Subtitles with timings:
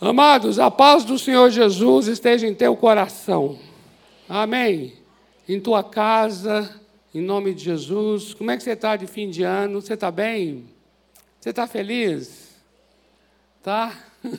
[0.00, 3.58] Amados, a paz do Senhor Jesus esteja em teu coração.
[4.26, 4.94] Amém.
[5.46, 6.80] Em tua casa,
[7.14, 8.32] em nome de Jesus.
[8.32, 9.82] Como é que você está de fim de ano?
[9.82, 10.64] Você está bem?
[11.38, 12.48] Você está feliz?
[13.62, 13.94] Tá?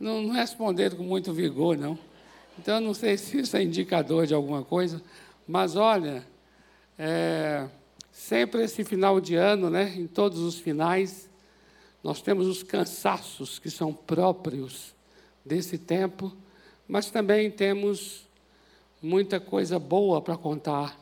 [0.00, 1.96] Não, não respondendo com muito vigor, não.
[2.58, 5.00] Então, não sei se isso é indicador de alguma coisa,
[5.46, 6.26] mas olha,
[6.98, 7.68] é,
[8.10, 11.30] sempre esse final de ano, né, em todos os finais,
[12.02, 14.94] nós temos os cansaços que são próprios
[15.44, 16.34] desse tempo,
[16.88, 18.26] mas também temos
[19.00, 20.98] muita coisa boa para contar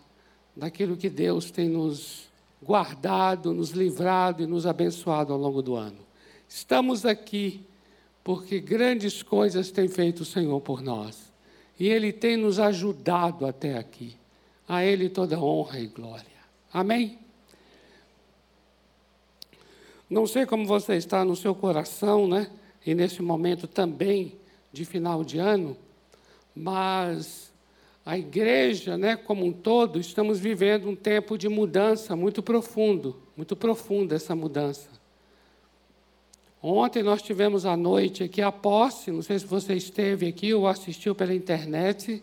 [0.55, 2.29] daquilo que Deus tem nos
[2.62, 5.98] guardado, nos livrado e nos abençoado ao longo do ano.
[6.48, 7.65] Estamos aqui
[8.23, 11.30] porque grandes coisas tem feito o Senhor por nós.
[11.79, 14.15] E Ele tem nos ajudado até aqui.
[14.69, 16.27] A Ele toda honra e glória.
[16.73, 17.19] Amém?
[20.10, 22.51] Não sei como você está no seu coração, né?
[22.84, 24.34] E nesse momento também
[24.73, 25.77] de final de ano,
[26.55, 27.52] mas
[28.04, 33.54] a igreja, né, como um todo, estamos vivendo um tempo de mudança muito profundo, muito
[33.54, 34.88] profunda essa mudança.
[36.60, 40.66] Ontem nós tivemos à noite aqui a posse, não sei se você esteve aqui ou
[40.66, 42.20] assistiu pela internet,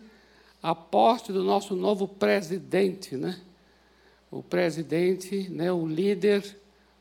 [0.62, 3.40] a posse do nosso novo presidente, né?
[4.30, 6.44] O presidente, né, o líder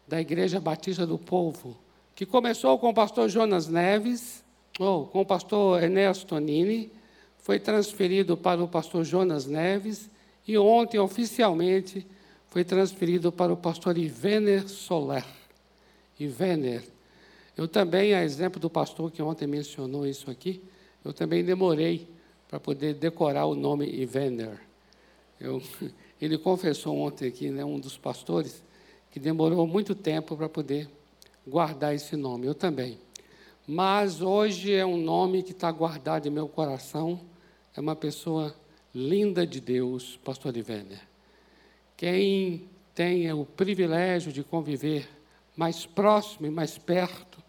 [0.07, 1.77] da Igreja Batista do Povo,
[2.15, 4.45] que começou com o pastor Jonas Neves,
[4.79, 6.91] ou com o pastor Ernesto Tonini,
[7.39, 10.11] foi transferido para o pastor Jonas Neves
[10.47, 12.07] e ontem, oficialmente,
[12.49, 15.25] foi transferido para o pastor Ivener Soler.
[16.19, 16.85] Ivener.
[17.57, 20.63] Eu também, a exemplo do pastor que ontem mencionou isso aqui,
[21.05, 22.09] eu também demorei
[22.49, 24.61] para poder decorar o nome Ivener.
[25.41, 25.63] Eu,
[26.21, 28.63] ele confessou ontem aqui, né, um dos pastores,
[29.17, 30.91] que demorou muito tempo para poder
[31.49, 32.47] guardar esse nome.
[32.47, 32.99] Eu também.
[33.67, 37.19] Mas hoje é um nome que está guardado em meu coração.
[37.75, 38.55] É uma pessoa
[38.95, 41.01] linda de Deus, Pastor Ivener.
[41.97, 45.09] Quem tem o privilégio de conviver
[45.57, 47.43] mais próximo e mais perto,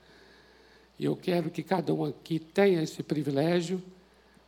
[0.97, 3.83] e eu quero que cada um aqui tenha esse privilégio,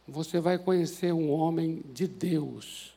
[0.08, 2.94] você vai conhecer um homem de Deus,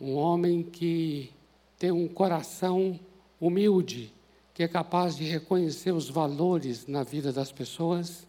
[0.00, 1.30] um homem que
[1.78, 2.98] tem um coração
[3.40, 4.12] humilde,
[4.52, 8.28] que é capaz de reconhecer os valores na vida das pessoas.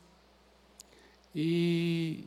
[1.35, 2.23] E,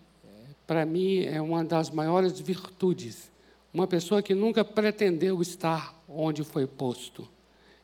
[0.67, 3.31] para mim, é uma das maiores virtudes.
[3.73, 7.27] Uma pessoa que nunca pretendeu estar onde foi posto.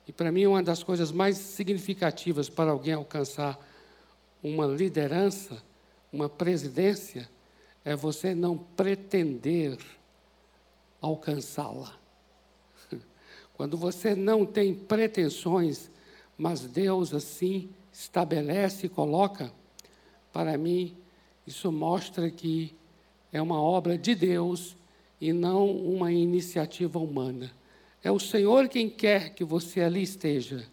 [0.06, 3.58] E, para mim, uma das coisas mais significativas para alguém alcançar
[4.42, 5.62] uma liderança,
[6.12, 7.28] uma presidência,
[7.84, 9.78] é você não pretender
[11.00, 11.99] alcançá-la.
[13.60, 15.90] Quando você não tem pretensões,
[16.38, 19.52] mas Deus assim estabelece e coloca,
[20.32, 20.96] para mim,
[21.46, 22.74] isso mostra que
[23.30, 24.74] é uma obra de Deus
[25.20, 27.52] e não uma iniciativa humana.
[28.02, 30.66] É o Senhor quem quer que você ali esteja.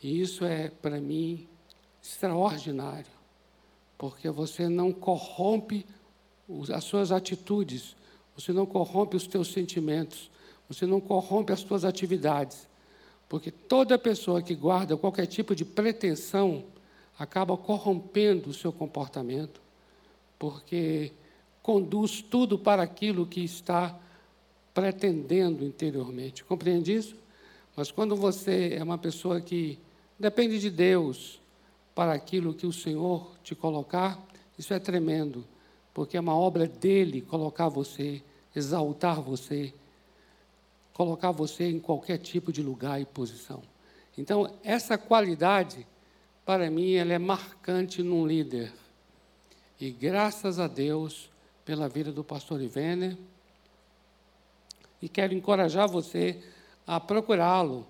[0.00, 1.48] E isso é, para mim,
[2.00, 3.10] extraordinário,
[3.98, 5.84] porque você não corrompe
[6.72, 7.96] as suas atitudes,
[8.36, 10.30] você não corrompe os teus sentimentos,
[10.68, 12.68] você não corrompe as suas atividades.
[13.28, 16.64] Porque toda pessoa que guarda qualquer tipo de pretensão
[17.18, 19.60] acaba corrompendo o seu comportamento,
[20.38, 21.12] porque
[21.62, 23.98] conduz tudo para aquilo que está
[24.72, 26.44] pretendendo interiormente.
[26.44, 27.16] Compreende isso?
[27.76, 29.78] Mas quando você é uma pessoa que
[30.18, 31.40] depende de Deus
[31.94, 34.24] para aquilo que o Senhor te colocar,
[34.58, 35.44] isso é tremendo,
[35.92, 38.22] porque é uma obra dele colocar você,
[38.54, 39.74] exaltar você,
[40.98, 43.62] colocar você em qualquer tipo de lugar e posição.
[44.18, 45.86] Então, essa qualidade,
[46.44, 48.72] para mim, ela é marcante num líder.
[49.80, 51.30] E graças a Deus
[51.64, 53.16] pela vida do pastor Ivene.
[55.00, 56.42] E quero encorajar você
[56.84, 57.86] a procurá-lo,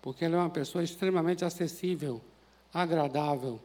[0.00, 2.20] porque ele é uma pessoa extremamente acessível,
[2.72, 3.58] agradável,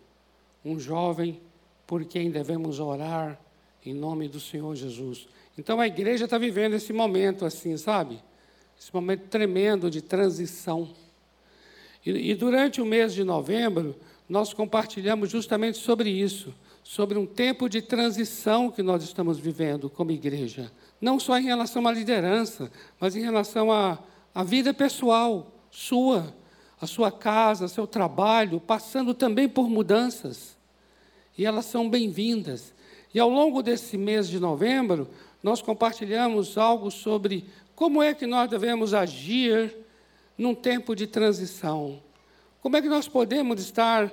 [0.66, 1.40] um jovem
[1.85, 3.40] por quem devemos orar
[3.85, 5.28] em nome do Senhor Jesus.
[5.55, 8.26] Então a igreja está vivendo esse momento assim, sabe?
[8.79, 10.90] Esse momento tremendo de transição.
[12.06, 13.96] E, e durante o mês de novembro,
[14.29, 16.53] nós compartilhamos justamente sobre isso,
[16.84, 20.72] sobre um tempo de transição que nós estamos vivendo como igreja.
[21.02, 24.00] Não só em relação à liderança, mas em relação à,
[24.34, 26.34] à vida pessoal sua,
[26.80, 30.58] a sua casa, seu trabalho, passando também por mudanças.
[31.38, 32.73] E elas são bem-vindas.
[33.14, 35.08] E ao longo desse mês de novembro,
[35.41, 37.46] nós compartilhamos algo sobre
[37.78, 39.74] como é que nós devemos agir
[40.38, 42.02] num tempo de transição?
[42.59, 44.12] Como é que nós podemos estar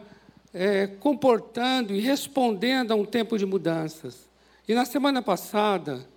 [0.54, 4.30] é, comportando e respondendo a um tempo de mudanças.
[4.68, 6.08] E na semana passada,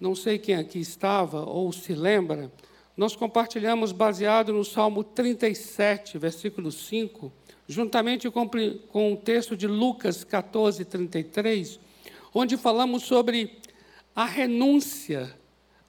[0.00, 2.50] não sei quem aqui estava ou se lembra,
[2.96, 7.30] nós compartilhamos baseado no Salmo 37, versículo 5,
[7.68, 8.48] juntamente com,
[8.88, 11.78] com o texto de Lucas 14, 33,
[12.32, 13.58] onde falamos sobre
[14.16, 15.34] a renúncia,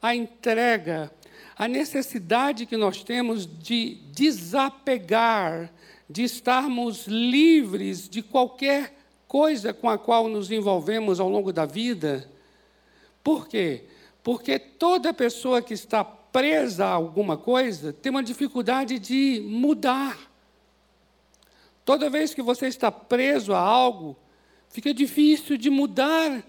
[0.06, 1.12] a entrega,
[1.58, 5.74] a necessidade que nós temos de desapegar,
[6.08, 8.96] de estarmos livres de qualquer
[9.28, 12.30] coisa com a qual nos envolvemos ao longo da vida.
[13.24, 13.86] Por quê?
[14.22, 20.20] Porque toda pessoa que está presa a alguma coisa tem uma dificuldade de mudar.
[21.84, 24.16] Toda vez que você está preso a algo,
[24.70, 26.44] fica difícil de mudar,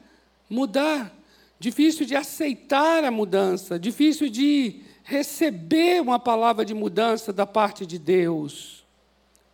[0.51, 1.16] mudar,
[1.59, 7.99] difícil de aceitar a mudança, difícil de receber uma palavra de mudança da parte de
[7.99, 8.85] Deus.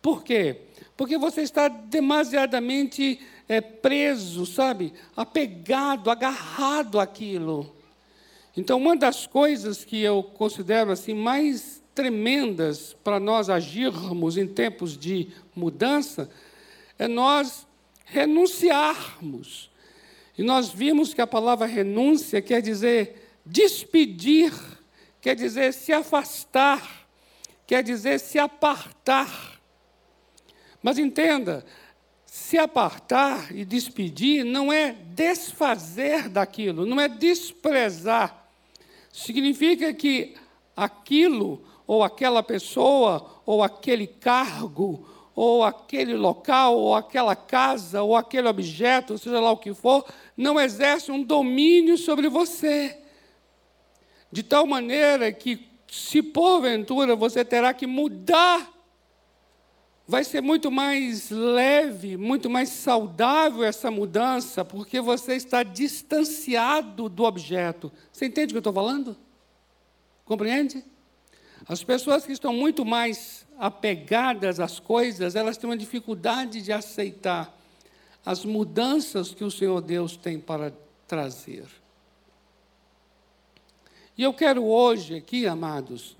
[0.01, 0.61] Por quê?
[0.97, 4.93] Porque você está demasiadamente é, preso, sabe?
[5.15, 7.73] Apegado, agarrado àquilo.
[8.55, 14.97] Então, uma das coisas que eu considero assim mais tremendas para nós agirmos em tempos
[14.97, 16.29] de mudança
[16.97, 17.67] é nós
[18.05, 19.71] renunciarmos.
[20.37, 24.53] E nós vimos que a palavra renúncia quer dizer despedir,
[25.21, 27.07] quer dizer se afastar,
[27.67, 29.59] quer dizer se apartar.
[30.81, 31.65] Mas entenda,
[32.25, 38.43] se apartar e despedir não é desfazer daquilo, não é desprezar
[39.13, 40.33] significa que
[40.75, 48.47] aquilo, ou aquela pessoa, ou aquele cargo, ou aquele local, ou aquela casa, ou aquele
[48.47, 50.03] objeto, seja lá o que for,
[50.35, 52.97] não exerce um domínio sobre você.
[54.31, 58.71] De tal maneira que, se porventura você terá que mudar
[60.07, 67.23] vai ser muito mais leve, muito mais saudável essa mudança, porque você está distanciado do
[67.23, 67.91] objeto.
[68.11, 69.15] Você entende o que eu estou falando?
[70.25, 70.83] Compreende?
[71.65, 77.57] As pessoas que estão muito mais apegadas às coisas, elas têm uma dificuldade de aceitar
[78.25, 80.73] as mudanças que o Senhor Deus tem para
[81.07, 81.65] trazer.
[84.17, 86.15] E eu quero hoje aqui, amados,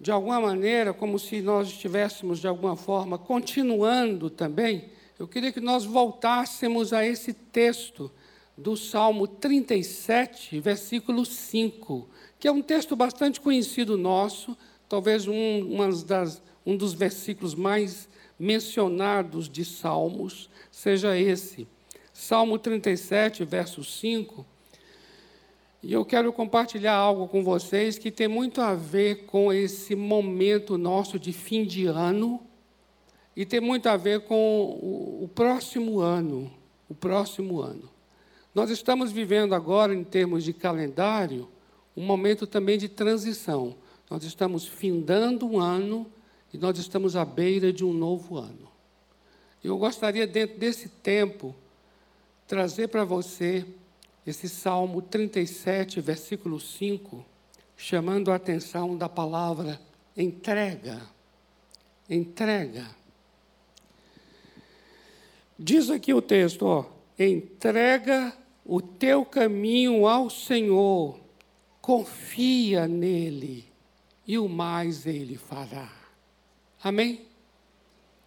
[0.00, 5.60] de alguma maneira, como se nós estivéssemos, de alguma forma, continuando também, eu queria que
[5.60, 8.10] nós voltássemos a esse texto
[8.56, 12.08] do Salmo 37, versículo 5,
[12.38, 14.56] que é um texto bastante conhecido nosso,
[14.88, 18.08] talvez um, das, um dos versículos mais
[18.38, 20.49] mencionados de Salmos
[20.80, 21.68] seja esse.
[22.10, 24.46] Salmo 37, verso 5,
[25.82, 30.78] e eu quero compartilhar algo com vocês que tem muito a ver com esse momento
[30.78, 32.40] nosso de fim de ano
[33.36, 36.50] e tem muito a ver com o, próximo ano,
[36.88, 37.88] o próximo ano.
[38.54, 41.46] Nós estamos vivendo agora, em termos de calendário,
[41.94, 43.76] um momento também de transição.
[44.10, 46.06] Nós estamos findando um ano
[46.52, 48.70] e nós estamos à beira de um novo ano.
[49.62, 51.54] Eu gostaria, dentro desse tempo,
[52.46, 53.66] trazer para você
[54.26, 57.24] esse Salmo 37, versículo 5,
[57.76, 59.80] chamando a atenção da palavra
[60.16, 61.00] entrega.
[62.08, 62.88] Entrega.
[65.58, 66.86] Diz aqui o texto, ó,
[67.18, 71.20] entrega o teu caminho ao Senhor,
[71.82, 73.66] confia nele
[74.26, 75.92] e o mais ele fará.
[76.82, 77.26] Amém?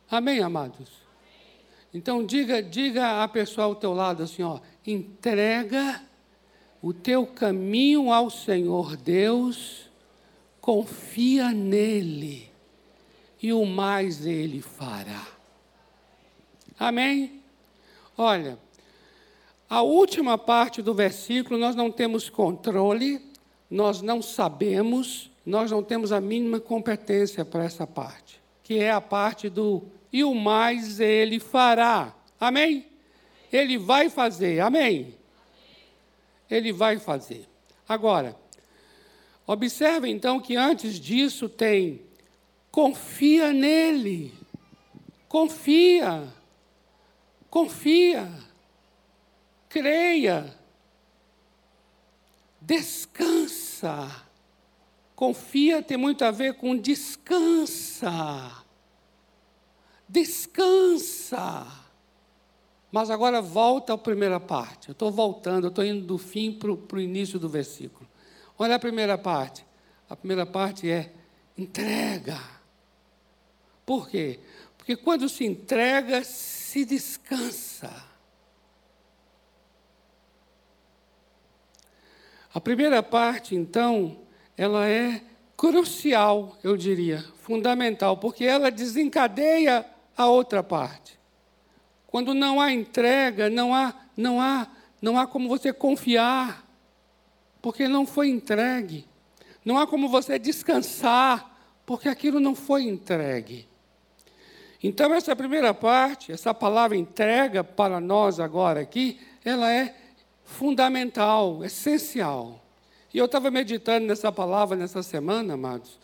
[0.10, 1.03] Amém, amados?
[1.94, 6.02] Então diga, diga à pessoa ao teu lado assim, ó, entrega
[6.82, 9.90] o teu caminho ao Senhor Deus,
[10.60, 12.52] confia nele
[13.42, 15.28] e o mais ele fará.
[16.80, 17.42] Amém?
[18.18, 18.58] Olha,
[19.70, 23.22] a última parte do versículo nós não temos controle,
[23.70, 29.02] nós não sabemos, nós não temos a mínima competência para essa parte, que é a
[29.02, 32.14] parte do e o mais ele fará.
[32.40, 32.86] Amém?
[33.52, 34.60] Ele vai fazer.
[34.60, 35.18] Amém?
[36.50, 37.50] Ele vai fazer.
[37.90, 38.36] Agora,
[39.48, 42.00] observe então que antes disso tem
[42.72, 44.32] confia nele.
[45.28, 46.32] Confia.
[47.50, 48.32] Confia.
[49.68, 50.56] Creia.
[52.62, 54.26] Descansa.
[55.16, 58.63] Confia tem muito a ver com descansa
[60.14, 61.66] descansa.
[62.92, 64.90] Mas agora volta à primeira parte.
[64.90, 68.08] Eu estou voltando, eu estou indo do fim para o início do versículo.
[68.58, 69.66] Olha a primeira parte.
[70.08, 71.12] A primeira parte é
[71.58, 72.40] entrega.
[73.84, 74.40] Por quê?
[74.78, 77.92] Porque quando se entrega, se descansa.
[82.54, 84.20] A primeira parte, então,
[84.56, 85.24] ela é
[85.58, 91.20] crucial, eu diria, fundamental, porque ela desencadeia a outra parte.
[92.08, 94.68] Quando não há entrega, não há, não há,
[95.02, 96.64] não há como você confiar,
[97.62, 99.08] porque não foi entregue.
[99.66, 103.68] Não há como você descansar, porque aquilo não foi entregue.
[104.84, 109.96] Então, essa primeira parte, essa palavra entrega para nós agora aqui, ela é
[110.44, 112.62] fundamental, essencial.
[113.14, 115.98] E eu estava meditando nessa palavra nessa semana, amados,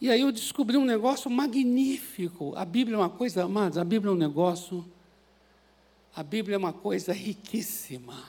[0.00, 2.52] e aí eu descobri um negócio magnífico.
[2.56, 4.84] A Bíblia é uma coisa, amados, a Bíblia é um negócio,
[6.14, 8.22] a Bíblia é uma coisa riquíssima.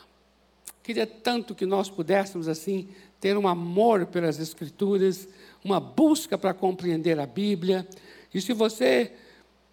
[0.81, 2.87] Queria tanto que nós pudéssemos, assim,
[3.19, 5.27] ter um amor pelas Escrituras,
[5.63, 7.87] uma busca para compreender a Bíblia.
[8.31, 9.11] E se você,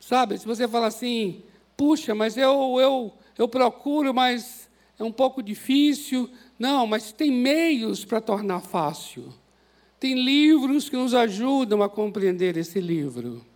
[0.00, 1.42] sabe, se você fala assim,
[1.76, 6.30] puxa, mas eu, eu, eu procuro, mas é um pouco difícil.
[6.58, 9.34] Não, mas tem meios para tornar fácil.
[10.02, 13.46] Tem livros que nos ajudam a compreender esse livro.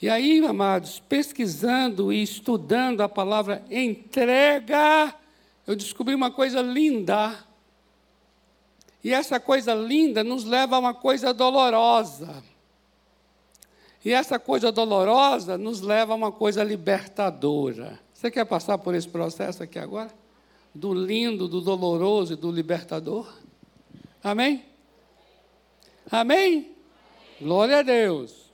[0.00, 5.12] E aí, amados, pesquisando e estudando a palavra entrega,
[5.66, 7.36] eu descobri uma coisa linda
[9.02, 12.40] e essa coisa linda nos leva a uma coisa dolorosa.
[14.04, 17.98] E essa coisa dolorosa nos leva a uma coisa libertadora.
[18.12, 20.14] Você quer passar por esse processo aqui agora?
[20.72, 23.28] Do lindo, do doloroso e do libertador?
[24.22, 24.73] Amém?
[26.10, 26.76] Amém?
[27.40, 28.44] Glória a Deus.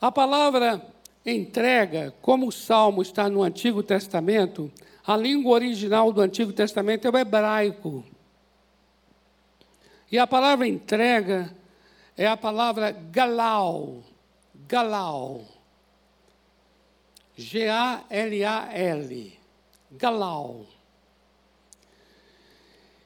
[0.00, 0.80] A palavra
[1.26, 4.70] entrega, como o salmo está no Antigo Testamento,
[5.04, 8.04] a língua original do Antigo Testamento é o hebraico.
[10.10, 11.52] E a palavra entrega
[12.16, 14.02] é a palavra galau.
[14.66, 15.44] Galau.
[17.36, 19.38] G-A-L-A-L.
[19.92, 20.66] Galau.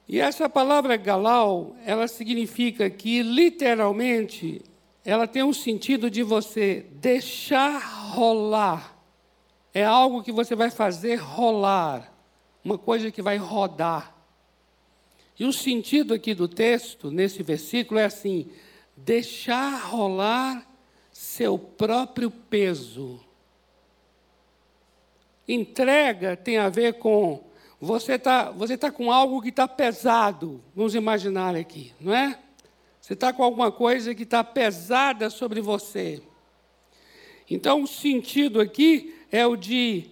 [0.08, 4.62] E essa palavra galau, ela significa que, literalmente,
[5.04, 7.78] ela tem um sentido de você deixar
[8.14, 8.92] rolar
[9.74, 12.12] é algo que você vai fazer rolar,
[12.62, 14.14] uma coisa que vai rodar.
[15.38, 18.50] E o sentido aqui do texto, nesse versículo, é assim:
[18.96, 20.66] deixar rolar
[21.10, 23.20] seu próprio peso.
[25.48, 27.42] Entrega tem a ver com
[27.84, 32.38] você está você tá com algo que está pesado, vamos imaginar aqui, não é?
[33.00, 36.22] Você está com alguma coisa que está pesada sobre você.
[37.50, 40.08] Então, o sentido aqui é o de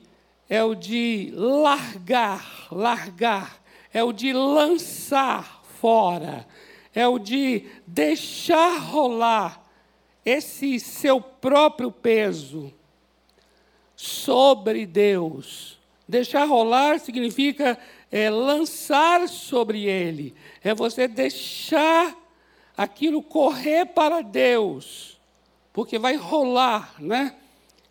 [0.49, 3.63] é o de largar, largar,
[3.95, 6.45] é o de lançar fora,
[6.93, 9.63] é o de deixar rolar
[10.25, 12.75] esse seu próprio peso
[13.95, 15.80] sobre Deus.
[16.11, 17.79] Deixar rolar significa
[18.11, 22.17] é, lançar sobre Ele, é você deixar
[22.77, 25.21] aquilo correr para Deus,
[25.73, 27.37] porque vai rolar, né?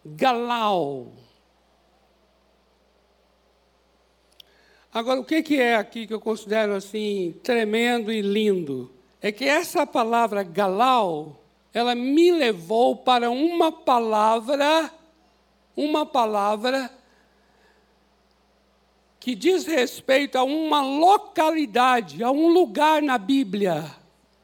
[0.06, 1.14] Galau.
[4.94, 8.92] Agora, o que é aqui que eu considero assim tremendo e lindo?
[9.22, 11.42] É que essa palavra galau,
[11.74, 14.92] ela me levou para uma palavra,
[15.78, 16.99] uma palavra
[19.20, 23.86] que diz respeito a uma localidade, a um lugar na Bíblia,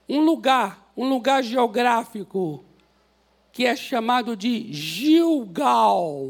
[0.08, 2.64] um lugar, um lugar geográfico,
[3.52, 6.28] que é chamado de Gilgal.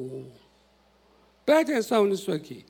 [1.44, 2.66] Preste atenção nisso aqui.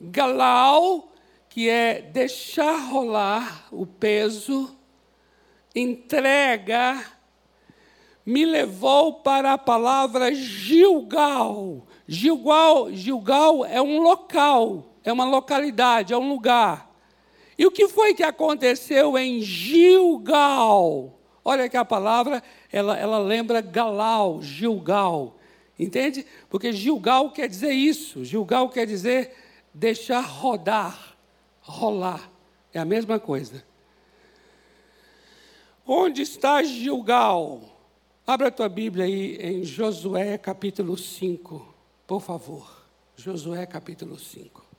[0.00, 1.12] Galau,
[1.48, 4.76] que é deixar rolar o peso,
[5.74, 7.00] entrega,
[8.26, 11.86] me levou para a palavra Gilgal.
[12.08, 16.90] Gilgal, Gilgal é um local, é uma localidade, é um lugar.
[17.58, 21.18] E o que foi que aconteceu em Gilgal?
[21.44, 22.42] Olha que a palavra,
[22.72, 25.36] ela, ela lembra Galau, Gilgal.
[25.78, 26.24] Entende?
[26.48, 28.24] Porque Gilgal quer dizer isso.
[28.24, 29.34] Gilgal quer dizer
[29.74, 31.16] deixar rodar,
[31.60, 32.30] rolar.
[32.72, 33.64] É a mesma coisa.
[35.86, 37.60] Onde está Gilgal?
[38.24, 41.74] Abra a tua Bíblia aí em Josué capítulo 5,
[42.06, 42.86] por favor.
[43.16, 44.71] Josué capítulo 5.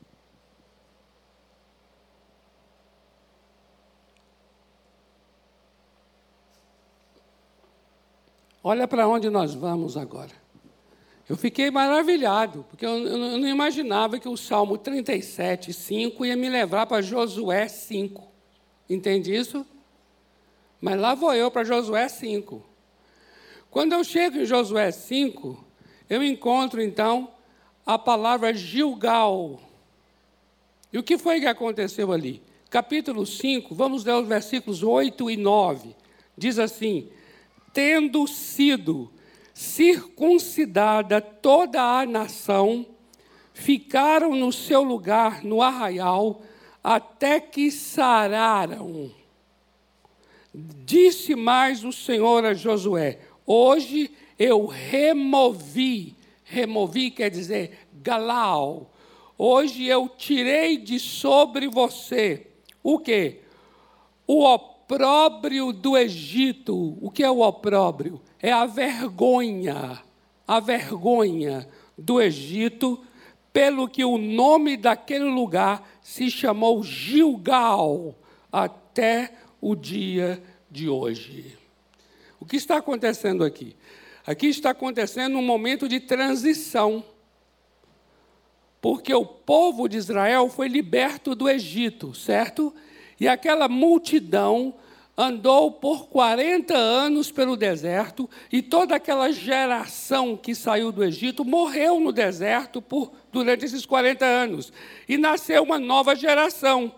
[8.64, 10.32] Olha para onde nós vamos agora.
[11.28, 16.50] Eu fiquei maravilhado, porque eu, eu não imaginava que o Salmo 37, 5 ia me
[16.50, 18.24] levar para Josué 5.
[18.90, 19.66] Entende isso?
[20.80, 22.64] Mas lá vou eu para Josué 5.
[23.70, 25.66] Quando eu chego em Josué 5,
[26.10, 27.32] eu encontro então
[27.86, 29.60] a palavra Gilgal.
[30.92, 32.42] E o que foi que aconteceu ali?
[32.70, 35.96] Capítulo 5, vamos ler os versículos 8 e 9.
[36.38, 37.10] Diz assim:
[37.74, 39.12] Tendo sido
[39.54, 42.86] circuncidada toda a nação,
[43.54, 46.42] ficaram no seu lugar no arraial
[46.84, 49.12] até que sararam.
[50.54, 58.92] Disse mais o Senhor a Josué: Hoje eu removi, removi quer dizer galau.
[59.38, 62.48] Hoje eu tirei de sobre você
[62.84, 63.40] o que?
[64.28, 64.46] O
[64.94, 66.98] opróbrio do Egito.
[67.02, 68.22] O que é o opróbrio?
[68.40, 70.02] É a vergonha,
[70.48, 73.04] a vergonha do Egito,
[73.52, 78.16] pelo que o nome daquele lugar se chamou Gilgal
[78.52, 81.58] até o dia de hoje.
[82.40, 83.76] O que está acontecendo aqui?
[84.26, 87.04] Aqui está acontecendo um momento de transição.
[88.80, 92.74] Porque o povo de Israel foi liberto do Egito, certo?
[93.20, 94.76] E aquela multidão
[95.18, 102.00] andou por 40 anos pelo deserto, e toda aquela geração que saiu do Egito morreu
[102.00, 104.74] no deserto por, durante esses 40 anos.
[105.08, 106.96] E nasceu uma nova geração.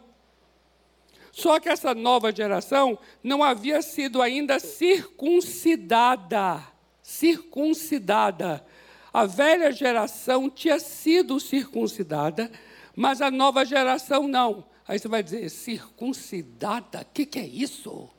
[1.31, 6.63] Só que essa nova geração não havia sido ainda circuncidada.
[7.01, 8.65] Circuncidada.
[9.11, 12.49] A velha geração tinha sido circuncidada,
[12.95, 14.63] mas a nova geração não.
[14.87, 17.01] Aí você vai dizer, circuncidada?
[17.01, 18.09] O que, que é isso?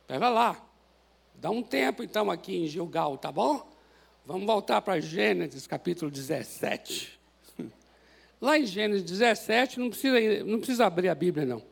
[0.00, 0.64] Espera lá.
[1.34, 3.70] Dá um tempo então aqui em Gilgal, tá bom?
[4.26, 7.18] Vamos voltar para Gênesis capítulo 17.
[8.40, 11.62] Lá em Gênesis 17, não precisa, não precisa abrir a Bíblia, não.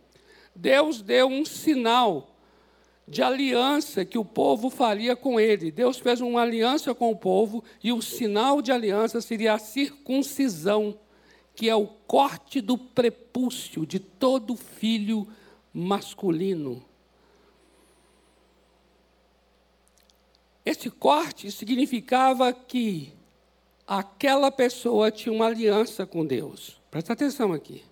[0.55, 2.35] Deus deu um sinal
[3.07, 5.71] de aliança que o povo faria com ele.
[5.71, 10.99] Deus fez uma aliança com o povo e o sinal de aliança seria a circuncisão,
[11.59, 15.27] que é o corte do prepúcio de todo filho
[15.75, 16.85] masculino.
[20.65, 23.13] Esse corte significava que
[23.85, 26.81] aquela pessoa tinha uma aliança com Deus.
[26.93, 27.83] Presta atenção aqui.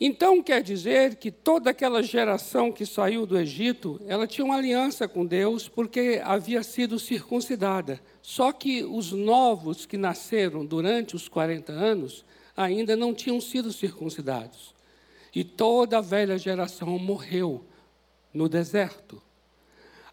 [0.00, 5.06] Então quer dizer que toda aquela geração que saiu do Egito, ela tinha uma aliança
[5.06, 8.00] com Deus porque havia sido circuncidada.
[8.22, 12.24] Só que os novos que nasceram durante os 40 anos
[12.56, 14.74] ainda não tinham sido circuncidados.
[15.34, 17.62] E toda a velha geração morreu
[18.32, 19.22] no deserto.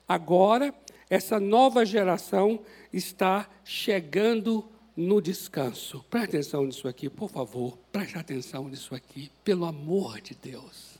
[0.05, 0.73] Agora,
[1.09, 2.59] essa nova geração
[2.91, 6.03] está chegando no descanso.
[6.09, 7.77] Preste atenção nisso aqui, por favor.
[7.91, 10.97] Preste atenção nisso aqui, pelo amor de Deus.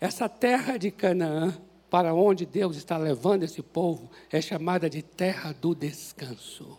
[0.00, 1.56] Essa terra de Canaã,
[1.88, 6.76] para onde Deus está levando esse povo, é chamada de terra do descanso.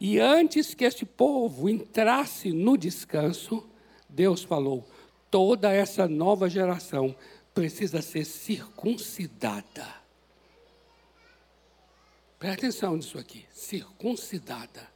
[0.00, 3.68] E antes que esse povo entrasse no descanso,
[4.08, 4.88] Deus falou:
[5.30, 7.14] toda essa nova geração
[7.52, 10.01] precisa ser circuncidada.
[12.42, 14.90] Presta atenção nisso aqui, circuncidada.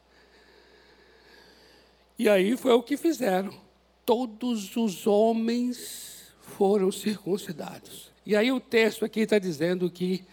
[2.18, 3.56] E aí foi o que fizeram.
[4.04, 8.10] Todos os homens foram circuncidados.
[8.26, 10.26] E aí o texto aqui está dizendo que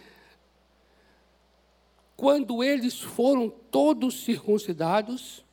[2.16, 5.44] quando eles foram todos circuncidados,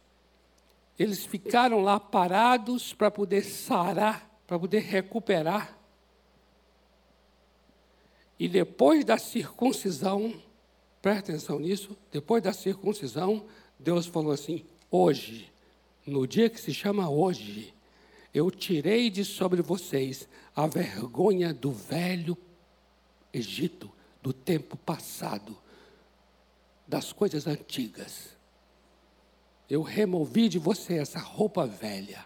[0.98, 5.78] eles ficaram lá parados para poder sarar, para poder recuperar.
[8.40, 10.42] E depois da circuncisão,
[11.02, 11.98] Presta atenção nisso.
[12.12, 13.46] Depois da circuncisão,
[13.80, 15.52] Deus falou assim: hoje,
[16.06, 17.74] no dia que se chama hoje,
[18.34, 22.38] eu tirei de sobre vocês a vergonha do velho
[23.34, 23.90] Egito,
[24.22, 25.58] do tempo passado,
[26.86, 28.38] das coisas antigas.
[29.70, 32.26] Eu removi de você essa roupa velha.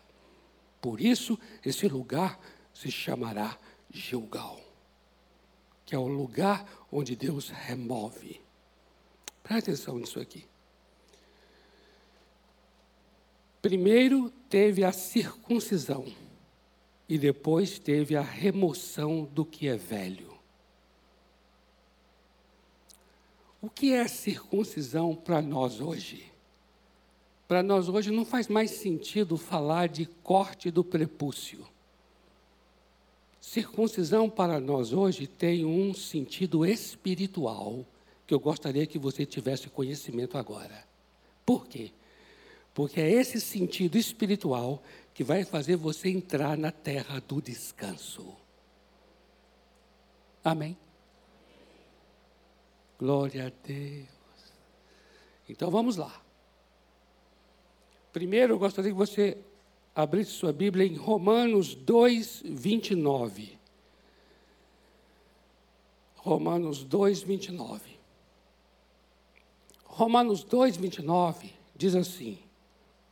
[0.81, 2.39] Por isso, esse lugar
[2.73, 3.57] se chamará
[3.91, 4.59] Gilgal,
[5.85, 8.44] que é o lugar onde Deus remove.
[9.45, 10.43] Presta atenção nisso aqui.
[13.61, 16.11] Primeiro teve a circuncisão
[17.07, 20.35] e depois teve a remoção do que é velho.
[23.61, 26.25] O que é circuncisão para nós hoje?
[27.47, 31.63] Para nós hoje não faz mais sentido falar de corte do prepúcio.
[33.39, 37.85] Circuncisão para nós hoje tem um sentido espiritual
[38.25, 40.83] que eu gostaria que você tivesse conhecimento agora.
[41.45, 41.91] Por quê?
[42.73, 44.81] Porque é esse sentido espiritual
[45.13, 48.35] que vai fazer você entrar na terra do descanso.
[50.43, 50.77] Amém?
[52.99, 54.07] Glória a Deus.
[55.47, 56.21] Então vamos lá.
[58.11, 59.37] Primeiro, eu gostaria que você
[59.93, 63.57] abrisse sua Bíblia em Romanos 2, 29.
[66.17, 67.94] Romanos 2, 29.
[69.95, 72.37] Romanos 2, 29 diz assim: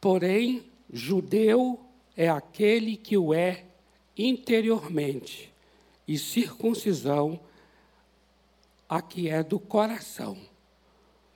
[0.02, 1.80] Porém, judeu
[2.14, 3.64] é aquele que o é
[4.18, 5.50] interiormente,
[6.06, 7.40] e circuncisão
[8.90, 10.38] a que é do coração,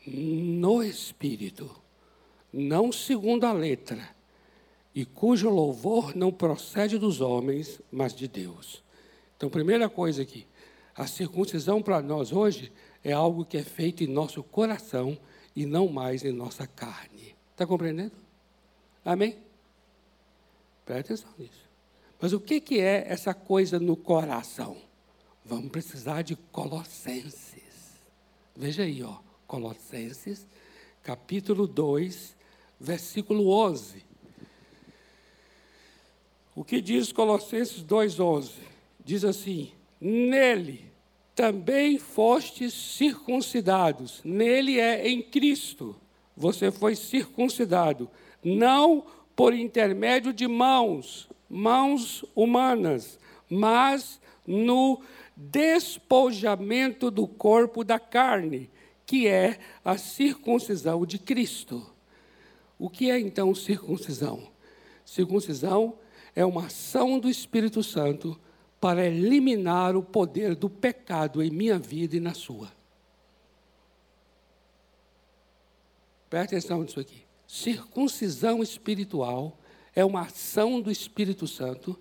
[0.06, 1.74] no espírito,
[2.52, 4.06] não segundo a letra,
[4.94, 8.84] e cujo louvor não procede dos homens, mas de Deus.
[9.38, 10.46] Então, primeira coisa aqui,
[10.94, 12.70] a circuncisão para nós hoje
[13.02, 15.18] é algo que é feito em nosso coração
[15.58, 17.36] e não mais em nossa carne.
[17.52, 18.12] Está compreendendo?
[19.04, 19.40] Amém?
[20.86, 21.68] Presta atenção nisso.
[22.22, 24.78] Mas o que, que é essa coisa no coração?
[25.44, 27.98] Vamos precisar de Colossenses.
[28.56, 29.18] Veja aí, ó,
[29.48, 30.46] Colossenses,
[31.02, 32.36] capítulo 2,
[32.80, 34.06] versículo 11.
[36.56, 38.52] O que diz Colossenses 2:11?
[39.04, 40.87] Diz assim: Nele
[41.38, 44.22] também fostes circuncidados.
[44.26, 45.96] Nele é em Cristo.
[46.36, 48.10] Você foi circuncidado,
[48.44, 55.00] não por intermédio de mãos, mãos humanas, mas no
[55.36, 58.68] despojamento do corpo da carne,
[59.06, 61.86] que é a circuncisão de Cristo.
[62.80, 64.42] O que é então circuncisão?
[65.06, 66.00] Circuncisão
[66.36, 68.40] é uma ação do Espírito Santo
[68.80, 72.72] para eliminar o poder do pecado em minha vida e na sua.
[76.30, 77.24] Preste atenção nisso aqui.
[77.48, 79.58] Circuncisão espiritual
[79.96, 81.98] é uma ação do Espírito Santo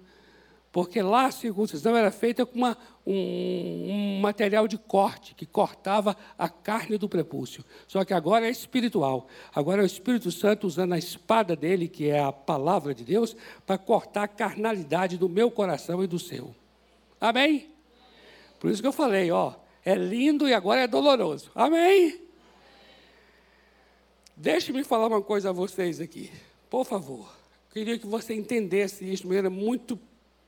[0.76, 6.14] porque lá a circuncisão era feita com uma, um, um, material de corte, que cortava
[6.36, 7.64] a carne do prepúcio.
[7.88, 9.26] Só que agora é espiritual.
[9.54, 13.34] Agora é o Espírito Santo usando a espada dele, que é a palavra de Deus,
[13.64, 16.54] para cortar a carnalidade do meu coração e do seu.
[17.26, 17.68] Amém?
[18.60, 21.50] Por isso que eu falei, ó, é lindo e agora é doloroso.
[21.54, 22.20] Amém?
[24.36, 26.30] Deixe-me falar uma coisa a vocês aqui,
[26.70, 27.34] por favor.
[27.72, 29.98] Queria que você entendesse isso de maneira muito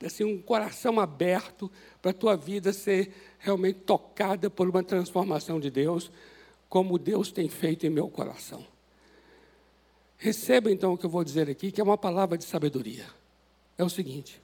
[0.05, 1.69] assim, um coração aberto
[2.01, 6.09] para a tua vida ser realmente tocada por uma transformação de Deus,
[6.69, 8.65] como Deus tem feito em meu coração.
[10.17, 13.05] Receba então o que eu vou dizer aqui, que é uma palavra de sabedoria.
[13.77, 14.41] É o seguinte: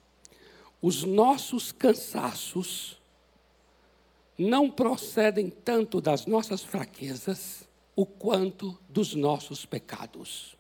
[0.86, 3.02] os nossos cansaços
[4.38, 10.56] não procedem tanto das nossas fraquezas, o quanto dos nossos pecados.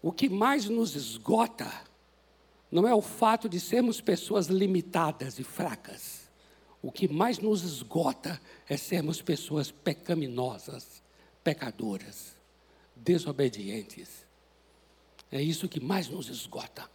[0.00, 1.70] O que mais nos esgota
[2.72, 6.30] não é o fato de sermos pessoas limitadas e fracas.
[6.80, 11.02] O que mais nos esgota é sermos pessoas pecaminosas,
[11.44, 12.34] pecadoras,
[12.96, 14.26] desobedientes.
[15.30, 16.88] É isso que mais nos esgota.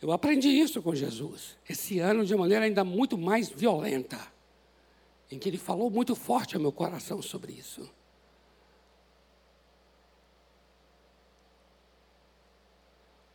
[0.00, 4.18] Eu aprendi isso com Jesus, esse ano de maneira ainda muito mais violenta,
[5.30, 7.88] em que ele falou muito forte ao meu coração sobre isso.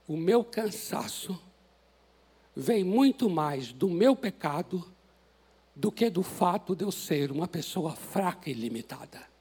[0.08, 1.40] o meu cansaço
[2.56, 4.92] vem muito mais do meu pecado
[5.76, 9.35] do que do fato de eu ser uma pessoa fraca e limitada.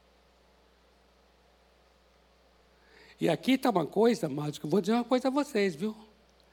[3.24, 5.96] E aqui está uma coisa, mas que eu vou dizer uma coisa a vocês, viu?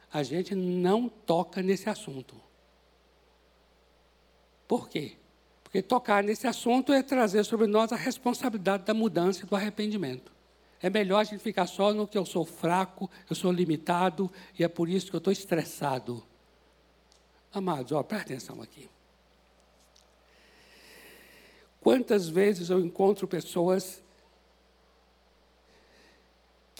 [0.09, 2.33] A gente não toca nesse assunto.
[4.69, 5.17] Por quê?
[5.65, 10.31] Porque tocar nesse assunto é trazer sobre nós a responsabilidade da mudança e do arrependimento.
[10.81, 14.63] É melhor a gente ficar só no que eu sou fraco, eu sou limitado e
[14.63, 16.23] é por isso que eu estou estressado.
[17.53, 18.89] Amados, ó, presta atenção aqui.
[21.81, 24.01] Quantas vezes eu encontro pessoas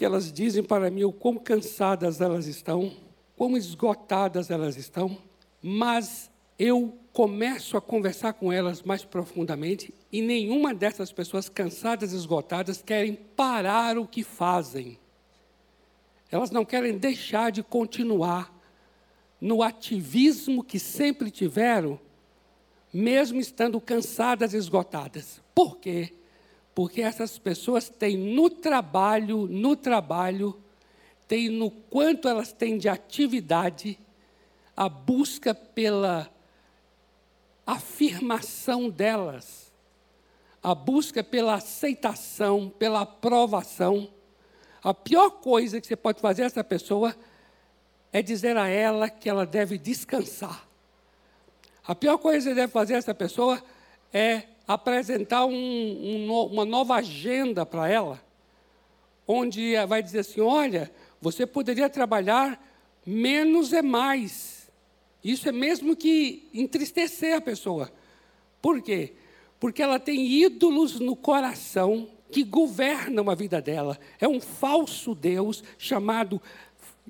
[0.02, 2.92] que elas dizem para mim o quão cansadas elas estão,
[3.38, 5.16] quão esgotadas elas estão,
[5.62, 12.82] mas eu começo a conversar com elas mais profundamente e nenhuma dessas pessoas cansadas esgotadas
[12.82, 14.98] querem parar o que fazem.
[16.32, 18.52] Elas não querem deixar de continuar
[19.40, 22.00] no ativismo que sempre tiveram,
[22.92, 25.40] mesmo estando cansadas esgotadas.
[25.54, 26.12] Por quê?
[26.74, 30.60] Porque essas pessoas têm no trabalho, no trabalho,
[31.28, 34.00] têm no quanto elas têm de atividade,
[34.76, 36.30] a busca pela
[37.66, 39.72] afirmação delas
[40.64, 44.10] a busca pela aceitação, pela aprovação,
[44.84, 47.16] a pior coisa que você pode fazer a essa pessoa
[48.14, 50.68] é dizer a ela que ela deve descansar.
[51.86, 53.62] A pior coisa que você deve fazer a essa pessoa
[54.14, 58.22] é apresentar um, um, uma nova agenda para ela,
[59.28, 62.62] onde vai dizer assim: olha, você poderia trabalhar
[63.06, 64.70] menos é mais.
[65.24, 67.92] Isso é mesmo que entristecer a pessoa.
[68.62, 69.14] Por quê?
[69.60, 74.00] Porque ela tem ídolos no coração que governam a vida dela.
[74.20, 76.42] É um falso Deus chamado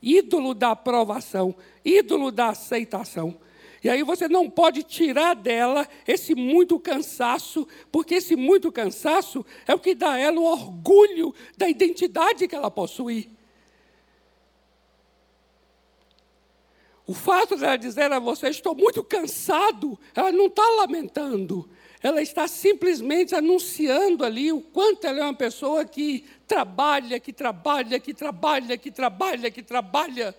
[0.02, 3.38] ídolo da aprovação, ídolo da aceitação.
[3.84, 9.74] E aí você não pode tirar dela esse muito cansaço, porque esse muito cansaço é
[9.74, 13.30] o que dá a ela o orgulho da identidade que ela possui.
[17.08, 21.68] O fato de ela dizer a você, estou muito cansado, ela não está lamentando,
[22.04, 28.00] ela está simplesmente anunciando ali o quanto ela é uma pessoa que trabalha, que trabalha,
[28.00, 30.36] que trabalha, que trabalha, que trabalha.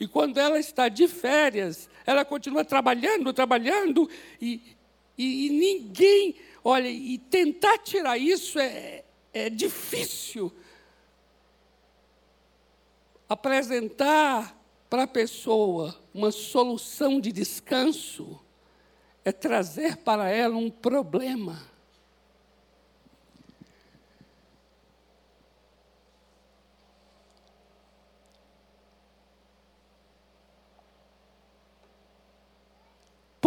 [0.00, 4.08] E quando ela está de férias, ela continua trabalhando, trabalhando,
[4.40, 4.74] e,
[5.16, 10.50] e, e ninguém, olha, e tentar tirar isso é, é difícil.
[13.28, 14.58] Apresentar
[14.88, 18.40] para a pessoa uma solução de descanso
[19.22, 21.60] é trazer para ela um problema.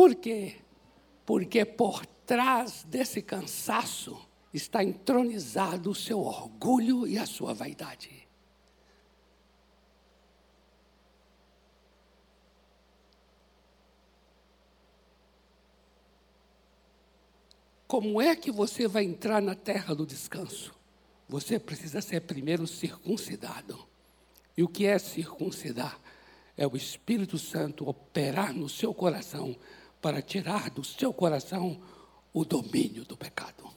[0.03, 0.57] Por quê?
[1.25, 4.19] Porque por trás desse cansaço
[4.53, 8.27] está entronizado o seu orgulho e a sua vaidade.
[17.87, 20.75] Como é que você vai entrar na terra do descanso?
[21.29, 23.87] Você precisa ser primeiro circuncidado.
[24.57, 25.97] E o que é circuncidar?
[26.57, 29.57] É o Espírito Santo operar no seu coração
[30.03, 31.81] para tirar do seu coração
[32.33, 33.71] o domínio do pecado.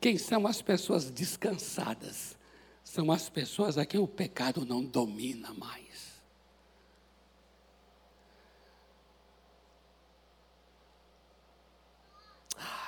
[0.00, 2.38] Quem são as pessoas descansadas?
[2.82, 5.90] São as pessoas a quem o pecado não domina mais.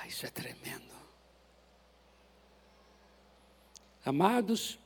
[0.07, 0.93] Isso é tremendo.
[4.05, 4.77] Amados,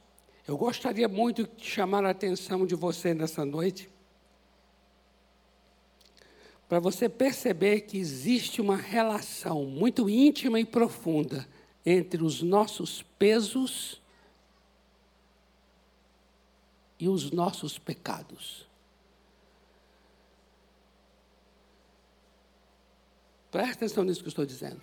[0.48, 3.90] eu gostaria muito de chamar a atenção de você nessa noite,
[6.68, 11.48] para você perceber que existe uma relação muito íntima e profunda
[11.86, 14.02] entre os nossos pesos
[17.00, 18.68] e os nossos pecados.
[23.50, 24.82] Presta atenção nisso que eu estou dizendo.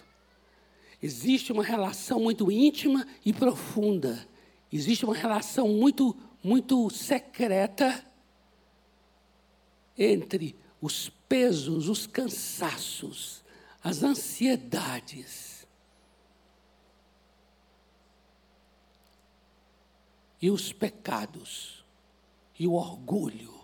[1.02, 4.26] Existe uma relação muito íntima e profunda.
[4.72, 8.04] Existe uma relação muito, muito secreta
[9.98, 13.42] entre os pesos, os cansaços,
[13.82, 15.66] as ansiedades
[20.42, 21.82] e os pecados
[22.58, 23.54] e o orgulho.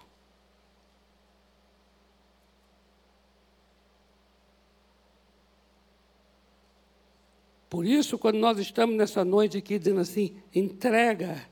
[7.68, 11.46] Por isso, quando nós estamos nessa noite aqui dizendo assim, entrega,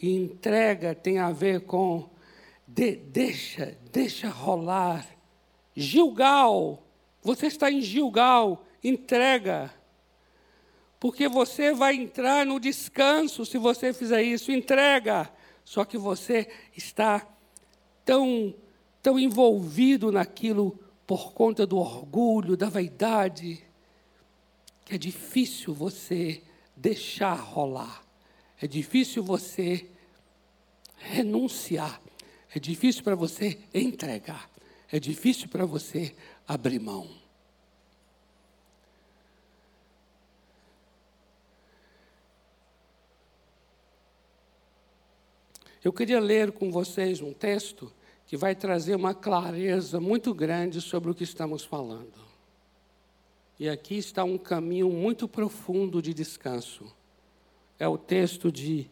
[0.00, 2.08] e entrega tem a ver com
[2.72, 5.06] de, deixa, deixa rolar.
[5.74, 6.86] Gilgal,
[7.22, 9.74] você está em Gilgal, entrega.
[10.98, 15.30] Porque você vai entrar no descanso se você fizer isso, entrega.
[15.64, 17.26] Só que você está
[18.04, 18.54] tão,
[19.02, 23.64] tão envolvido naquilo por conta do orgulho, da vaidade,
[24.88, 26.42] é difícil você
[26.76, 28.04] deixar rolar.
[28.60, 29.88] É difícil você
[30.96, 32.00] renunciar.
[32.54, 34.50] É difícil para você entregar.
[34.90, 36.14] É difícil para você
[36.46, 37.08] abrir mão.
[45.82, 47.90] Eu queria ler com vocês um texto
[48.26, 52.30] que vai trazer uma clareza muito grande sobre o que estamos falando.
[53.58, 56.92] E aqui está um caminho muito profundo de descanso.
[57.78, 58.90] É o texto de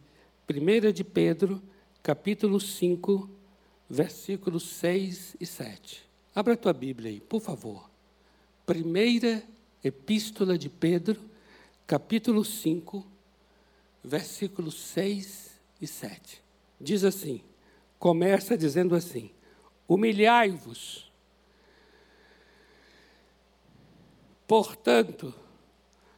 [0.49, 1.63] 1 de Pedro,
[2.03, 3.29] capítulo 5,
[3.89, 6.03] versículos 6 e 7.
[6.35, 7.89] Abra a tua Bíblia aí, por favor.
[8.67, 9.43] Primeira
[9.83, 11.21] Epístola de Pedro,
[11.87, 13.07] capítulo 5,
[14.05, 16.43] versículos 6 e 7.
[16.81, 17.41] Diz assim:
[17.99, 19.31] começa dizendo assim:
[19.87, 21.09] Humilhai-vos
[24.49, 25.35] Portanto,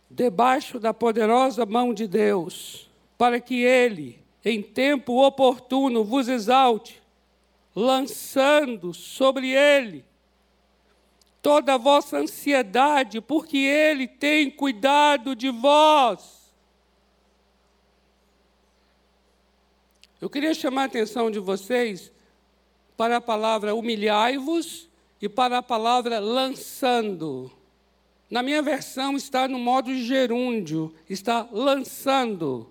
[0.09, 7.00] debaixo da poderosa mão de Deus, para que Ele, em tempo oportuno, vos exalte,
[7.81, 10.05] lançando sobre Ele
[11.43, 16.53] toda a vossa ansiedade, porque Ele tem cuidado de vós.
[20.21, 22.13] Eu queria chamar a atenção de vocês
[22.97, 24.89] para a palavra humilhai-vos
[25.21, 27.51] e para a palavra lançando.
[28.31, 32.71] Na minha versão está no modo gerúndio, está lançando.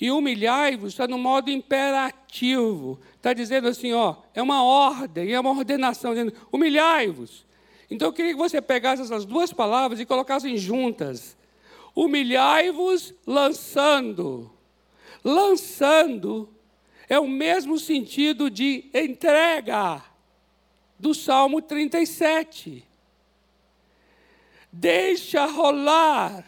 [0.00, 2.98] E humilhai-vos está no modo imperativo.
[3.14, 7.46] Está dizendo assim, ó, é uma ordem, é uma ordenação, dizendo, humilhai-vos.
[7.90, 11.36] Então eu queria que você pegasse essas duas palavras e colocassem juntas.
[11.94, 14.50] Humilhai-vos lançando.
[15.24, 16.48] Lançando
[17.08, 20.02] é o mesmo sentido de entrega
[20.98, 22.86] do Salmo 37
[24.78, 26.44] deixa rolar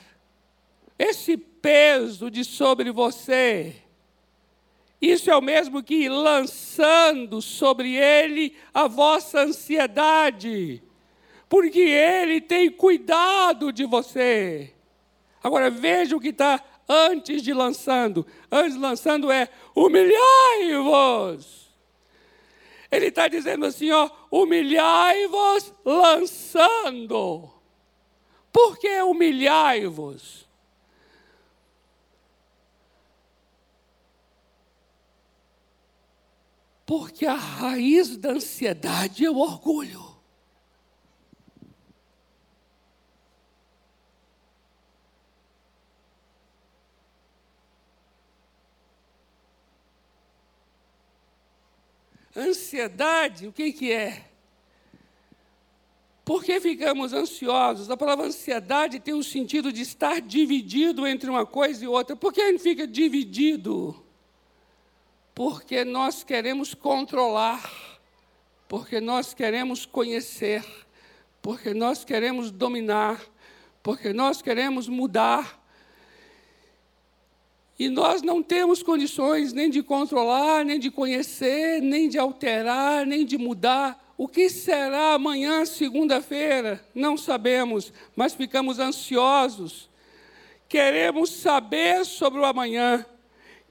[0.98, 3.76] esse peso de sobre você.
[5.00, 10.82] Isso é o mesmo que lançando sobre ele a vossa ansiedade,
[11.48, 14.74] porque ele tem cuidado de você.
[15.42, 18.26] Agora veja o que está antes de lançando.
[18.50, 21.68] Antes de lançando é humilhai-vos.
[22.90, 27.52] Ele está dizendo assim, ó, humilhai-vos lançando.
[28.50, 30.47] Por que humilhai-vos?
[36.88, 40.02] Porque a raiz da ansiedade é o orgulho.
[52.34, 54.24] Ansiedade, o que, que é?
[56.24, 57.90] Por que ficamos ansiosos?
[57.90, 62.16] A palavra ansiedade tem o sentido de estar dividido entre uma coisa e outra.
[62.16, 64.07] Por que a gente fica dividido?
[65.38, 67.62] Porque nós queremos controlar,
[68.66, 70.64] porque nós queremos conhecer,
[71.40, 73.24] porque nós queremos dominar,
[73.80, 75.62] porque nós queremos mudar.
[77.78, 83.24] E nós não temos condições nem de controlar, nem de conhecer, nem de alterar, nem
[83.24, 86.84] de mudar o que será amanhã, segunda-feira?
[86.92, 89.88] Não sabemos, mas ficamos ansiosos.
[90.68, 93.06] Queremos saber sobre o amanhã.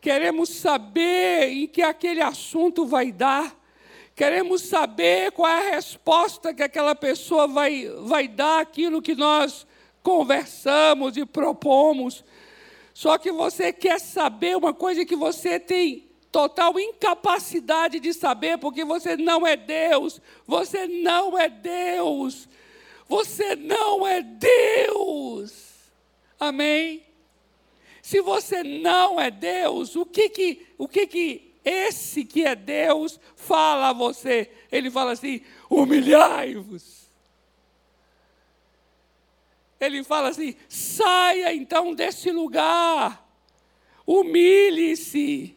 [0.02, 3.56] Queremos saber em que aquele assunto vai dar.
[4.16, 9.66] Queremos saber qual é a resposta que aquela pessoa vai, vai dar aquilo que nós
[10.02, 12.24] conversamos e propomos.
[12.94, 18.84] Só que você quer saber uma coisa que você tem total incapacidade de saber, porque
[18.84, 22.48] você não é Deus, você não é Deus,
[23.08, 25.54] você não é Deus.
[26.40, 27.07] Amém?
[28.08, 33.20] Se você não é Deus, o que que, o que que esse que é Deus
[33.36, 34.50] fala a você?
[34.72, 37.12] Ele fala assim: humilhai-vos.
[39.78, 43.30] Ele fala assim: saia então desse lugar,
[44.06, 45.54] humilhe-se.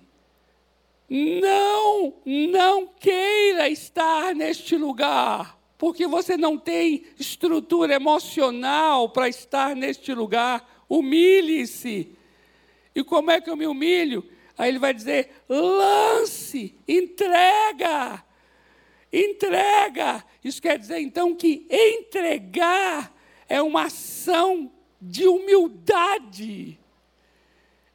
[1.08, 10.12] Não, não queira estar neste lugar, porque você não tem estrutura emocional para estar neste
[10.12, 10.84] lugar.
[10.88, 12.18] Humilhe-se.
[12.94, 14.28] E como é que eu me humilho?
[14.56, 18.22] Aí ele vai dizer: lance, entrega,
[19.12, 20.24] entrega.
[20.44, 23.14] Isso quer dizer então que entregar
[23.48, 26.78] é uma ação de humildade.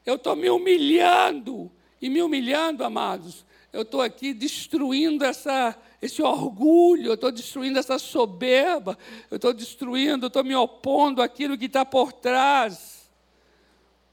[0.05, 7.07] Eu estou me humilhando e me humilhando, amados, eu estou aqui destruindo essa, esse orgulho,
[7.07, 8.97] eu estou destruindo essa soberba,
[9.29, 12.94] eu estou destruindo, eu estou me opondo àquilo que está por trás.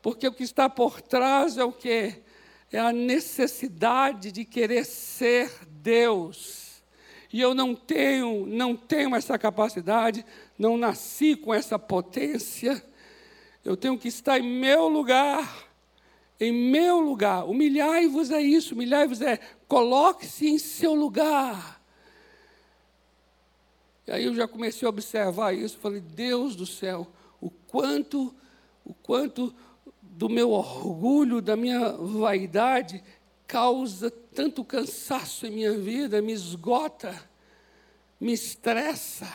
[0.03, 2.23] Porque o que está por trás é o quê?
[2.71, 6.83] É a necessidade de querer ser Deus.
[7.33, 10.27] E eu não tenho, não tenho essa capacidade,
[10.59, 12.85] não nasci com essa potência.
[13.65, 15.73] Eu tenho que estar em meu lugar
[16.43, 17.49] em meu lugar.
[17.49, 19.39] Humilhai-vos é isso, humilhai-vos é
[19.69, 21.81] coloque-se em seu lugar.
[24.07, 27.07] E aí eu já comecei a observar isso, falei, Deus do céu,
[27.41, 28.35] o quanto,
[28.85, 29.55] o quanto
[30.13, 33.03] do meu orgulho, da minha vaidade
[33.47, 37.19] causa tanto cansaço em minha vida, me esgota,
[38.21, 39.31] me estressa.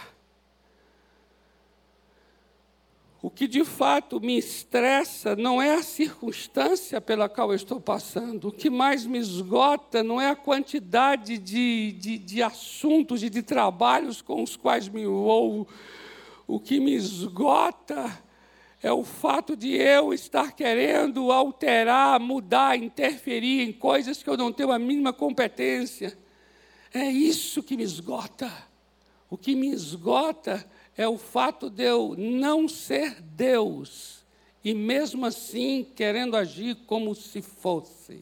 [3.22, 8.50] O que de fato me estressa não é a circunstância pela qual estou passando.
[8.50, 13.42] O que mais me esgota não é a quantidade de, de, de assuntos e de
[13.42, 15.68] trabalhos com os quais me envolvo.
[16.46, 18.27] o que me esgota
[18.82, 24.52] é o fato de eu estar querendo alterar, mudar, interferir em coisas que eu não
[24.52, 26.18] tenho a mínima competência.
[26.94, 28.52] É isso que me esgota.
[29.30, 30.66] O que me esgota
[30.96, 34.26] é o fato de eu não ser Deus
[34.64, 38.22] e mesmo assim querendo agir como se fosse.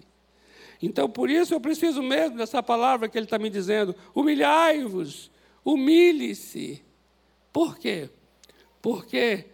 [0.82, 5.32] Então, por isso eu preciso mesmo dessa palavra que ele está me dizendo: humilhai-vos,
[5.64, 6.84] humilhe-se.
[7.52, 8.10] Por quê?
[8.82, 9.46] Porque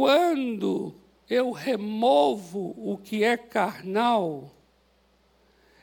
[0.00, 0.94] quando
[1.28, 4.50] eu removo o que é carnal,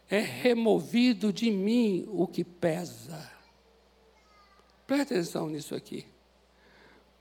[0.09, 3.32] é removido de mim o que pesa.
[4.88, 6.03] Presta atenção nisso aqui.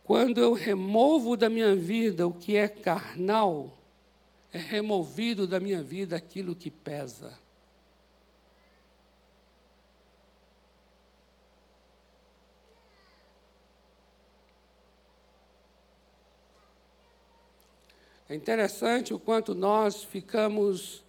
[0.05, 3.76] Quando eu removo da minha vida o que é carnal,
[4.51, 7.38] é removido da minha vida aquilo que pesa.
[18.29, 21.05] É interessante o quanto nós ficamos,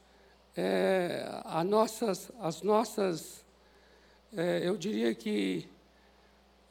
[0.55, 1.25] é,
[1.65, 3.43] nossas, as nossas,
[4.35, 5.67] é, eu diria que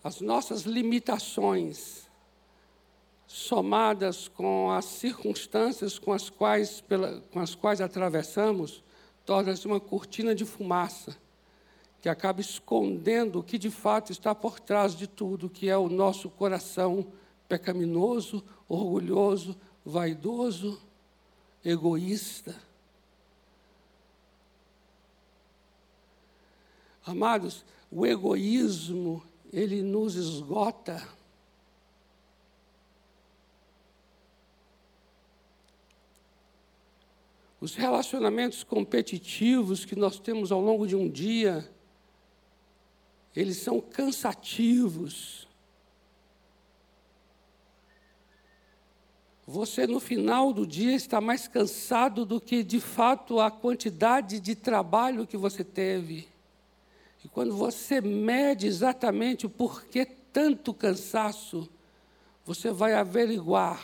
[0.05, 2.07] as nossas limitações,
[3.27, 8.85] somadas com as circunstâncias com as quais, pela, com as quais atravessamos,
[9.25, 11.17] torna-se uma cortina de fumaça
[12.01, 15.89] que acaba escondendo o que de fato está por trás de tudo, que é o
[15.89, 17.05] nosso coração
[17.49, 19.57] pecaminoso, orgulhoso,
[19.87, 20.83] vaidoso,
[21.65, 22.61] egoísta.
[27.05, 29.23] Amados, o egoísmo,
[29.53, 31.09] ele nos esgota.
[37.61, 41.71] Os relacionamentos competitivos que nós temos ao longo de um dia,
[43.37, 45.46] eles são cansativos.
[49.47, 54.57] Você no final do dia está mais cansado do que de fato a quantidade de
[54.57, 56.27] trabalho que você teve.
[57.25, 61.69] E quando você mede exatamente o porquê tanto cansaço,
[62.45, 63.81] você vai averiguar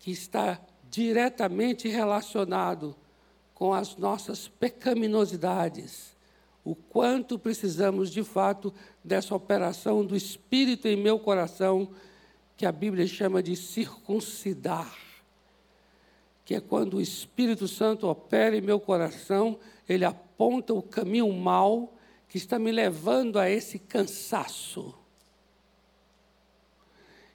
[0.00, 0.60] que está
[0.90, 2.96] diretamente relacionado
[3.54, 6.16] com as nossas pecaminosidades.
[6.64, 11.88] O quanto precisamos de fato dessa operação do Espírito em meu coração
[12.56, 14.96] que a Bíblia chama de circuncidar,
[16.44, 21.94] que é quando o Espírito Santo opera em meu coração, ele aponta o caminho mal
[22.28, 24.94] que está me levando a esse cansaço.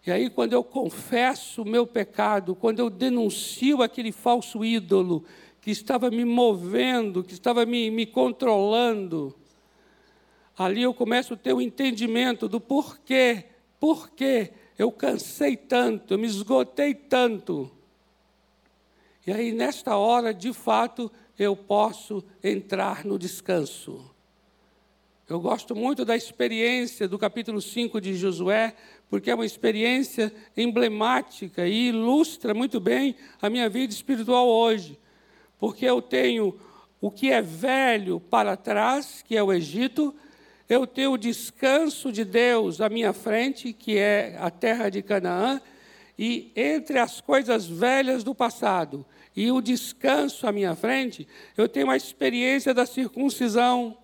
[0.06, 5.26] E aí, quando eu confesso o meu pecado, quando eu denuncio aquele falso ídolo
[5.60, 9.36] que estava me movendo, que estava me, me controlando,
[10.58, 13.44] ali eu começo a ter o um entendimento do porquê,
[13.80, 17.72] porquê eu cansei tanto, eu me esgotei tanto.
[19.26, 24.10] E aí, nesta hora, de fato, eu posso entrar no descanso.
[25.28, 28.74] Eu gosto muito da experiência do capítulo 5 de Josué,
[29.10, 34.98] porque é uma experiência emblemática e ilustra muito bem a minha vida espiritual hoje.
[35.60, 36.58] Porque eu tenho
[37.02, 40.16] o que é velho para trás, que é o Egito,
[40.70, 45.62] eu tenho o descanso de Deus à minha frente, que é a terra de Canaã,
[46.20, 49.06] e entre as coisas velhas do passado
[49.36, 53.96] e o descanso à minha frente, eu tenho a experiência da circuncisão.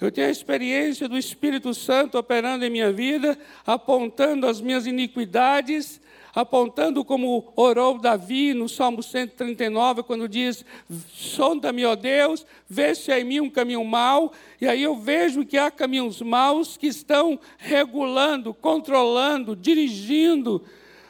[0.00, 6.00] Eu tenho a experiência do Espírito Santo operando em minha vida, apontando as minhas iniquidades
[6.34, 10.64] apontando como orou Davi no Salmo 139, quando diz:
[11.12, 14.32] Sonda-me, ó Deus, vê se há em mim um caminho mau.
[14.60, 20.64] E aí eu vejo que há caminhos maus que estão regulando, controlando, dirigindo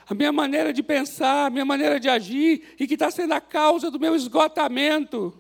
[0.07, 3.41] a minha maneira de pensar, a minha maneira de agir, e que está sendo a
[3.41, 5.33] causa do meu esgotamento.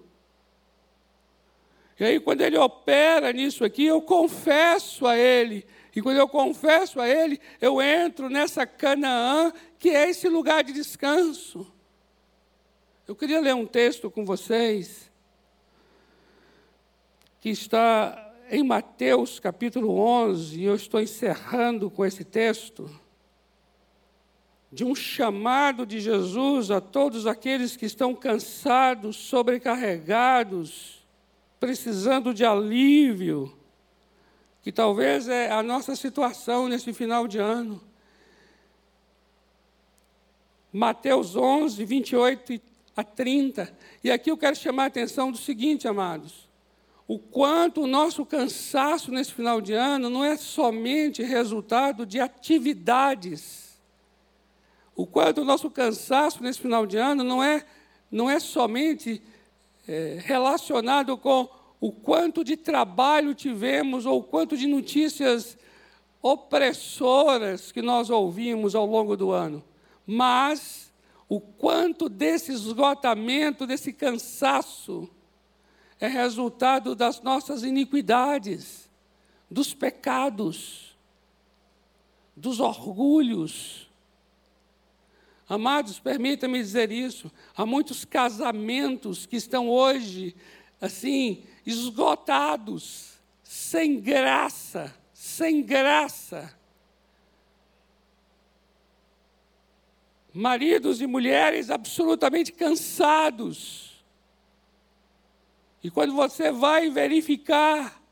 [2.00, 5.64] E aí, quando ele opera nisso aqui, eu confesso a ele.
[5.94, 9.52] E quando eu confesso a ele, eu entro nessa Canaã
[9.84, 11.70] que é esse lugar de descanso.
[13.06, 15.12] Eu queria ler um texto com vocês,
[17.38, 22.90] que está em Mateus capítulo 11, e eu estou encerrando com esse texto,
[24.72, 31.06] de um chamado de Jesus a todos aqueles que estão cansados, sobrecarregados,
[31.60, 33.54] precisando de alívio,
[34.62, 37.92] que talvez é a nossa situação nesse final de ano.
[40.74, 42.60] Mateus 11, 28
[42.96, 43.72] a 30.
[44.02, 46.48] E aqui eu quero chamar a atenção do seguinte, amados.
[47.06, 53.78] o quanto o nosso cansaço nesse final de ano não é somente resultado de atividades.
[54.96, 57.64] O quanto o nosso cansaço nesse final de ano não é,
[58.10, 59.22] não é somente
[59.86, 61.48] é, relacionado com
[61.80, 65.56] o quanto de trabalho tivemos ou o quanto de notícias
[66.20, 69.62] opressoras que nós ouvimos ao longo do ano,
[70.06, 70.92] mas
[71.28, 75.08] o quanto desse esgotamento, desse cansaço,
[75.98, 78.90] é resultado das nossas iniquidades,
[79.50, 80.96] dos pecados,
[82.36, 83.88] dos orgulhos.
[85.48, 87.30] Amados, permita-me dizer isso.
[87.56, 90.34] Há muitos casamentos que estão hoje,
[90.80, 96.54] assim, esgotados, sem graça, sem graça.
[100.34, 104.04] Maridos e mulheres absolutamente cansados.
[105.80, 108.02] E quando você vai verificar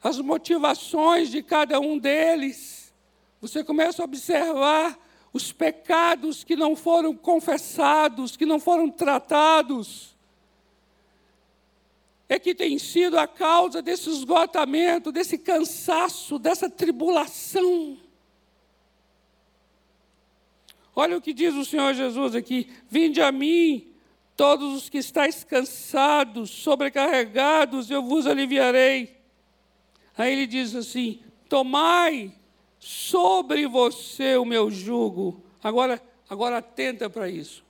[0.00, 2.94] as motivações de cada um deles,
[3.40, 4.96] você começa a observar
[5.32, 10.16] os pecados que não foram confessados, que não foram tratados,
[12.28, 17.98] é que tem sido a causa desse esgotamento, desse cansaço, dessa tribulação.
[21.00, 23.90] Olha o que diz o Senhor Jesus aqui: Vinde a mim,
[24.40, 29.14] Todos os que estáis cansados, sobrecarregados, eu vos aliviarei.
[30.16, 32.32] Aí ele diz assim: Tomai
[32.78, 35.44] sobre você o meu jugo.
[35.62, 37.62] Agora, agora atenta para isso.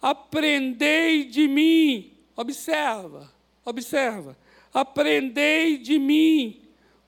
[0.00, 2.12] Aprendei de mim.
[2.36, 3.28] Observa,
[3.64, 4.38] observa.
[4.72, 6.62] Aprendei de mim,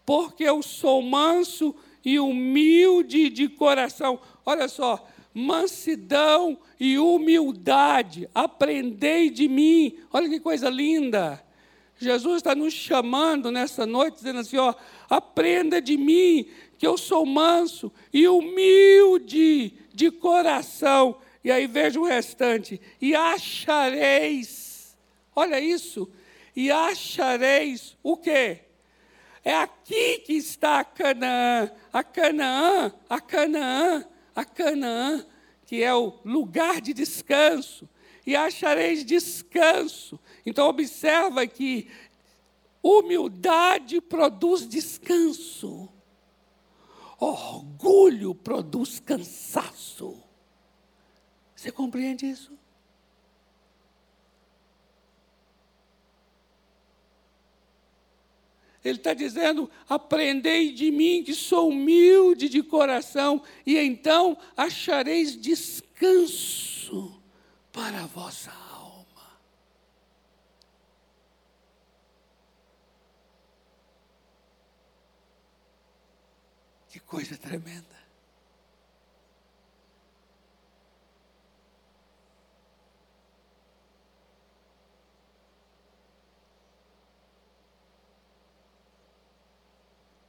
[0.04, 1.72] porque eu sou manso
[2.04, 4.18] e humilde de coração.
[4.44, 8.30] Olha só, mansidão e humildade.
[8.32, 9.98] Aprendei de mim.
[10.12, 11.44] Olha que coisa linda.
[11.98, 14.72] Jesus está nos chamando nessa noite, dizendo assim: ó,
[15.10, 16.46] aprenda de mim,
[16.78, 21.18] que eu sou manso e humilde de coração.
[21.42, 24.96] E aí veja o restante: e achareis,
[25.34, 26.08] olha isso,
[26.54, 28.60] e achareis o quê?
[29.44, 35.24] É aqui que está a Canaã, a Canaã, a Canaã a Canaã,
[35.64, 37.88] que é o lugar de descanso,
[38.26, 40.18] e achareis descanso.
[40.44, 41.90] Então observa que
[42.82, 45.88] humildade produz descanso.
[47.18, 50.22] Orgulho produz cansaço.
[51.54, 52.52] Você compreende isso?
[58.84, 67.18] Ele está dizendo: aprendei de mim, que sou humilde de coração, e então achareis descanso
[67.72, 69.40] para a vossa alma.
[76.90, 77.93] Que coisa tremenda.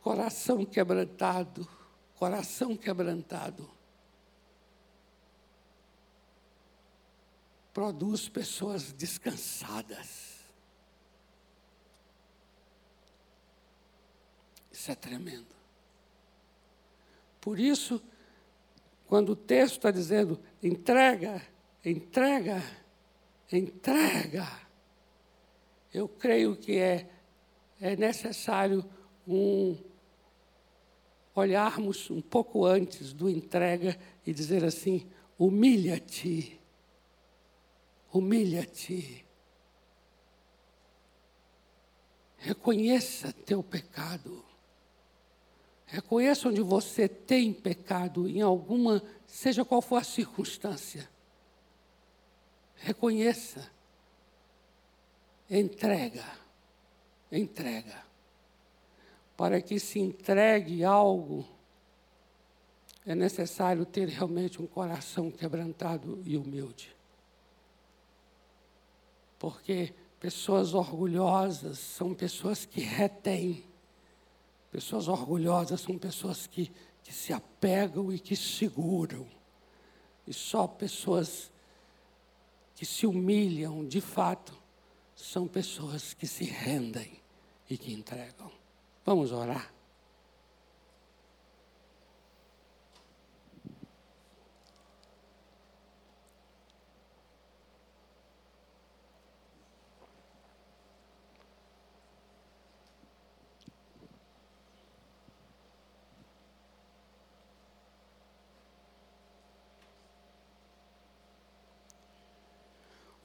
[0.06, 1.68] Coração quebrantado,
[2.14, 3.68] coração quebrantado,
[7.74, 10.45] produz pessoas descansadas.
[14.72, 15.56] Isso é tremendo.
[17.41, 17.99] Por isso,
[19.08, 21.41] quando o texto está dizendo entrega,
[21.84, 22.62] entrega,
[23.51, 24.47] entrega,
[25.91, 27.10] eu creio que é,
[27.82, 28.88] é necessário
[29.28, 29.95] um
[31.36, 35.06] olharmos um pouco antes do entrega e dizer assim:
[35.38, 36.60] humilha-te,
[38.12, 39.26] humilha-te.
[42.38, 44.44] Reconheça teu pecado.
[45.88, 51.10] Reconheça onde você tem pecado em alguma, seja qual for a circunstância.
[52.76, 53.72] Reconheça.
[55.50, 56.26] Entrega.
[57.32, 58.06] Entrega
[59.36, 61.46] para que se entregue algo,
[63.06, 66.96] é necessário ter realmente um coração quebrantado e humilde.
[69.38, 73.64] Porque pessoas orgulhosas são pessoas que retêm.
[74.72, 76.72] Pessoas orgulhosas são pessoas que,
[77.04, 79.28] que se apegam e que seguram.
[80.26, 81.52] E só pessoas
[82.76, 84.58] que se humilham, de fato,
[85.16, 87.22] são pessoas que se rendem
[87.70, 88.52] e que entregam.
[89.06, 89.76] Vamos orar.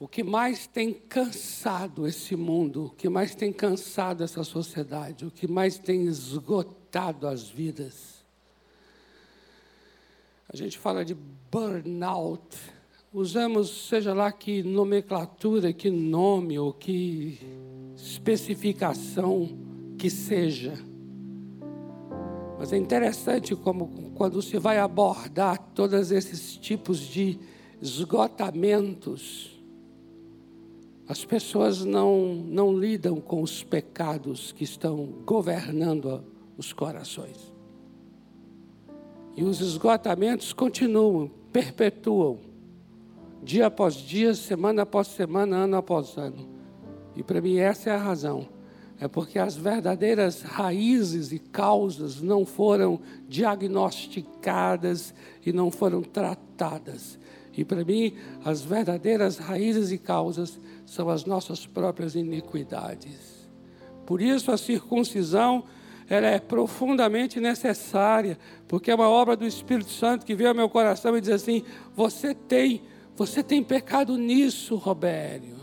[0.11, 5.47] que mais tem cansado esse mundo, o que mais tem cansado essa sociedade, o que
[5.47, 8.21] mais tem esgotado as vidas.
[10.49, 11.15] A gente fala de
[11.49, 12.57] burnout.
[13.13, 17.39] Usamos, seja lá que nomenclatura, que nome ou que
[17.95, 19.49] especificação
[19.97, 20.73] que seja.
[22.59, 27.39] Mas é interessante como quando se vai abordar todos esses tipos de
[27.81, 29.50] esgotamentos,
[31.07, 36.23] as pessoas não, não lidam com os pecados que estão governando
[36.57, 37.51] os corações.
[39.35, 42.39] E os esgotamentos continuam, perpetuam,
[43.43, 46.47] dia após dia, semana após semana, ano após ano.
[47.15, 48.47] E para mim essa é a razão.
[48.99, 55.11] É porque as verdadeiras raízes e causas não foram diagnosticadas
[55.43, 57.17] e não foram tratadas.
[57.55, 58.13] E para mim,
[58.45, 63.49] as verdadeiras raízes e causas são as nossas próprias iniquidades.
[64.05, 65.63] Por isso a circuncisão
[66.09, 68.37] ela é profundamente necessária,
[68.67, 71.63] porque é uma obra do Espírito Santo que veio ao meu coração e diz assim:
[71.95, 72.81] você tem,
[73.15, 75.55] você tem pecado nisso, Robério.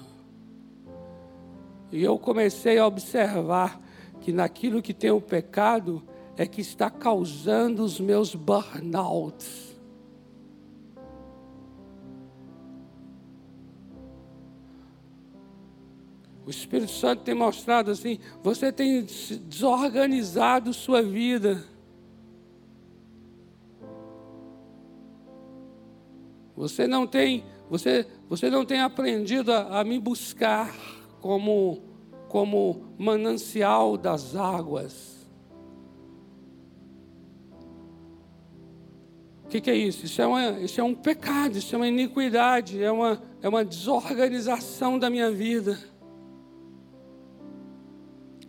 [1.90, 3.80] E eu comecei a observar
[4.20, 6.02] que naquilo que tem o pecado
[6.36, 9.67] é que está causando os meus burnouts
[16.48, 21.62] O Espírito Santo tem mostrado assim: você tem desorganizado sua vida.
[26.56, 30.74] Você não tem, você, você não tem aprendido a, a me buscar
[31.20, 31.82] como,
[32.30, 35.28] como manancial das águas.
[39.44, 40.06] O que, que, é isso?
[40.06, 43.66] Isso é, uma, isso é um pecado, isso é uma iniquidade, é uma, é uma
[43.66, 45.78] desorganização da minha vida.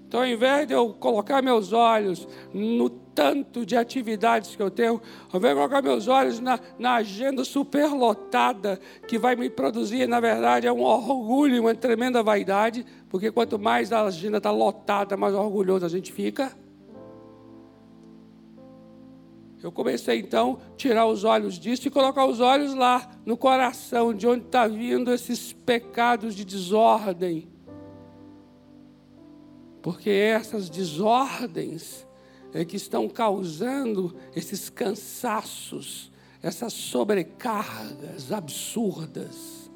[0.09, 4.99] Então, ao invés de eu colocar meus olhos no tanto de atividades que eu tenho,
[5.31, 10.19] ao invés de colocar meus olhos na, na agenda superlotada, que vai me produzir, na
[10.19, 15.35] verdade, é um orgulho uma tremenda vaidade, porque quanto mais a agenda está lotada, mais
[15.35, 16.57] orgulhoso a gente fica.
[19.61, 24.11] Eu comecei então a tirar os olhos disso e colocar os olhos lá no coração,
[24.11, 27.47] de onde está vindo esses pecados de desordem
[29.89, 32.07] porque essas desordens
[32.53, 36.11] é que estão causando esses cansaços,
[36.43, 39.71] essas sobrecargas absurdas.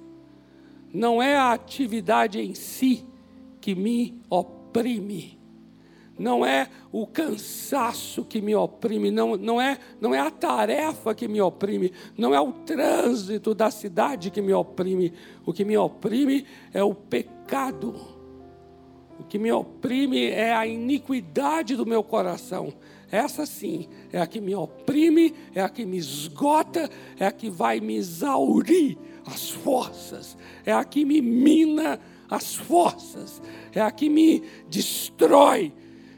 [0.93, 3.03] Não é a atividade em si
[3.59, 5.39] que me oprime,
[6.16, 11.28] não é o cansaço que me oprime, não, não, é, não é a tarefa que
[11.28, 15.11] me oprime, não é o trânsito da cidade que me oprime.
[15.43, 18.12] O que me oprime é o pecado
[19.20, 22.74] o que me oprime é a iniquidade do meu coração.
[23.11, 26.89] Essa sim é a que me oprime, é a que me esgota,
[27.20, 30.36] é a que vai me exaurir as forças,
[30.66, 31.99] é a que me mina
[32.30, 33.41] as forças,
[33.72, 35.72] é a que me destrói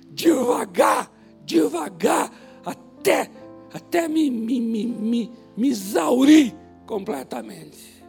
[0.10, 1.12] devagar,
[1.46, 2.32] devagar,
[2.66, 3.30] até,
[3.74, 8.04] até me, me, me, me, me exaurir completamente.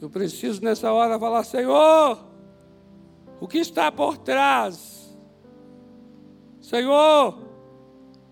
[0.00, 2.33] Eu preciso nessa hora falar, Senhor,
[3.44, 5.14] o que está por trás?
[6.62, 7.46] Senhor,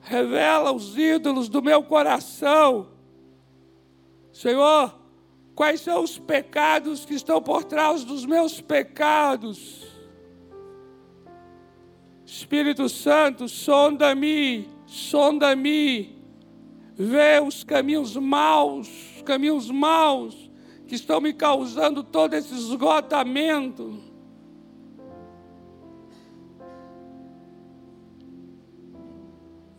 [0.01, 2.89] revela os ídolos do meu coração.
[4.33, 4.99] Senhor,
[5.55, 9.87] quais são os pecados que estão por trás dos meus pecados?
[12.25, 16.25] Espírito Santo, sonda-me, sonda-me,
[16.95, 20.51] vê os caminhos maus, os caminhos maus
[20.87, 24.12] que estão me causando todo esse esgotamento.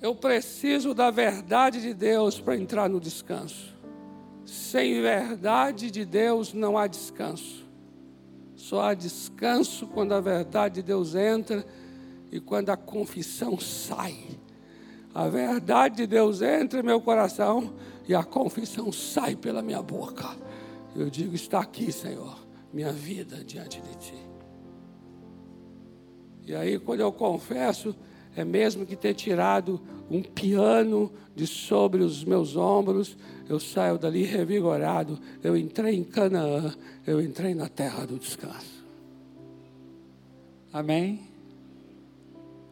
[0.04, 3.74] Eu preciso da verdade de Deus para entrar no descanso.
[4.46, 7.64] Sem verdade de Deus não há descanso.
[8.54, 11.66] Só há descanso quando a verdade de Deus entra
[12.30, 14.18] e quando a confissão sai.
[15.14, 17.74] A verdade de Deus entra em meu coração
[18.06, 20.36] e a confissão sai pela minha boca.
[20.94, 24.18] Eu digo: está aqui, Senhor, minha vida diante de Ti.
[26.46, 27.96] E aí, quando eu confesso,
[28.36, 33.18] é mesmo que ter tirado um piano de sobre os meus ombros,
[33.50, 35.20] eu saio dali revigorado.
[35.44, 36.74] Eu entrei em Canaã,
[37.06, 38.84] eu entrei na terra do descanso.
[40.72, 41.22] Amém?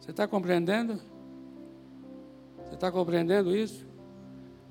[0.00, 1.00] Você está compreendendo?
[2.66, 3.86] Você está compreendendo isso?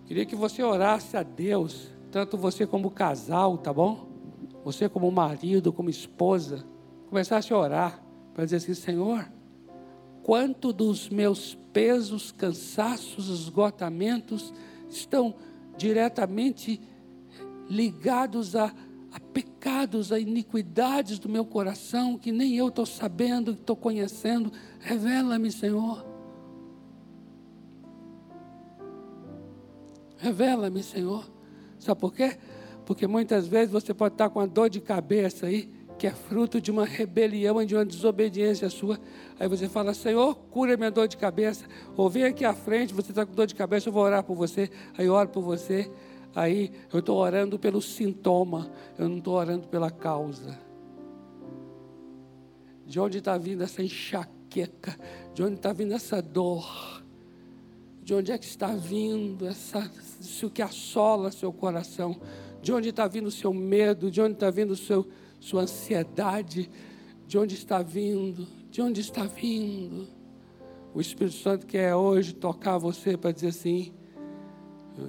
[0.06, 4.12] Queria que você orasse a Deus, tanto você como casal, tá bom?
[4.64, 6.64] você como marido, como esposa,
[7.10, 8.02] começasse a orar
[8.34, 9.28] para dizer assim: Senhor,
[10.24, 14.54] quanto dos meus pesos, cansaços, esgotamentos
[14.90, 15.36] estão
[15.78, 16.82] diretamente
[17.70, 18.74] ligados a,
[19.12, 24.52] a pecados, a iniquidades do meu coração que nem eu estou sabendo, estou conhecendo.
[24.80, 26.06] Revela-me, Senhor.
[30.18, 31.30] Revela-me, Senhor.
[31.80, 32.38] Sabe por quê?
[32.86, 35.72] Porque muitas vezes você pode estar com uma dor de cabeça aí,
[36.02, 39.00] que é fruto de uma rebelião de uma desobediência sua.
[39.40, 41.64] Aí você fala, Senhor, cura minha dor de cabeça.
[41.96, 44.36] Ou vem aqui à frente, você está com dor de cabeça, eu vou orar por
[44.36, 44.72] você.
[44.98, 45.92] Aí eu oro por você.
[46.34, 50.58] Aí eu estou orando pelo sintoma, eu não estou orando pela causa.
[52.88, 54.98] De onde está vindo essa enxaqueca?
[55.36, 57.04] De onde está vindo essa dor?
[58.02, 59.88] De onde é que está vindo essa,
[60.20, 62.20] isso que assola seu coração?
[62.60, 64.10] De onde está vindo o seu medo?
[64.10, 65.08] De onde está vindo seu,
[65.42, 66.72] sua ansiedade?
[67.28, 68.48] De onde está vindo?
[68.70, 70.08] De onde está vindo?
[70.94, 73.94] O Espírito Santo quer hoje tocar você para dizer assim: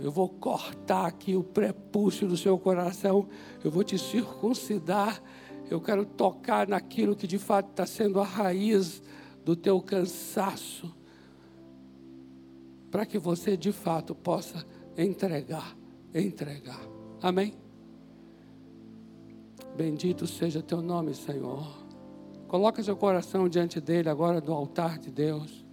[0.03, 3.29] eu vou cortar aqui o prepúcio do seu coração,
[3.63, 5.23] eu vou te circuncidar,
[5.71, 9.03] eu quero tocar naquilo que de fato está sendo a raiz
[9.45, 10.95] do teu cansaço
[12.91, 14.65] para que você de fato possa
[14.97, 15.77] entregar,
[16.15, 16.81] entregar.
[17.23, 17.62] Amém?
[19.77, 21.67] Bendito seja teu nome, Senhor.
[22.47, 25.65] Coloca seu coração diante dele agora do altar de Deus.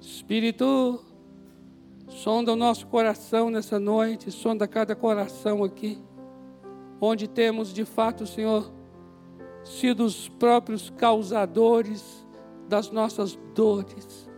[0.00, 1.04] Espírito,
[2.08, 5.98] sonda o nosso coração nessa noite, sonda cada coração aqui,
[6.98, 8.72] onde temos de fato, Senhor,
[9.62, 12.26] sido os próprios causadores
[12.68, 14.29] das nossas dores.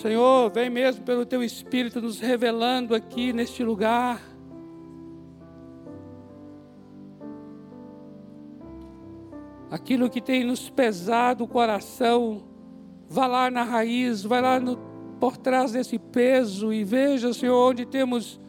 [0.00, 4.18] Senhor, vem mesmo pelo teu Espírito nos revelando aqui neste lugar.
[9.70, 12.42] Aquilo que tem nos pesado o coração,
[13.08, 14.78] vá lá na raiz, vai lá no,
[15.20, 18.40] por trás desse peso e veja, Senhor, onde temos,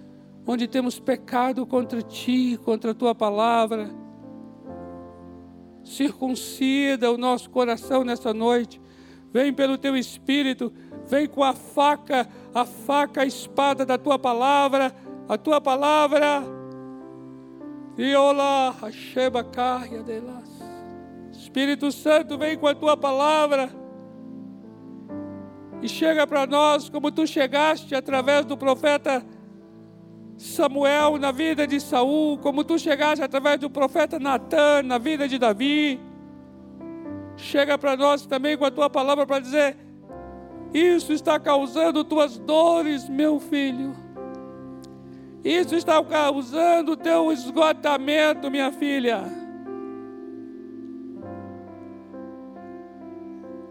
[0.47, 4.02] onde temos pecado contra Ti, contra a Tua palavra
[5.84, 8.80] circuncida o nosso coração nessa noite.
[9.34, 10.72] Vem pelo teu espírito,
[11.12, 14.95] vem com a faca, a faca, a espada da tua palavra,
[15.28, 16.41] a tua palavra.
[17.97, 20.49] Viola, Hasheba Karya delas.
[21.34, 23.70] Espírito Santo, vem com a tua palavra
[25.82, 29.26] e chega para nós como tu chegaste através do profeta
[30.38, 35.38] Samuel na vida de Saul, como tu chegaste através do profeta Natan na vida de
[35.38, 35.99] Davi.
[37.36, 39.76] Chega para nós também com a tua palavra para dizer:
[40.74, 43.95] Isso está causando tuas dores, meu filho.
[45.43, 49.24] Isso está causando teu esgotamento, minha filha.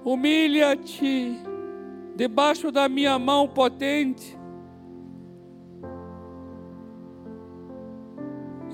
[0.05, 1.39] Humilha-te
[2.17, 4.41] debaixo da minha mão potente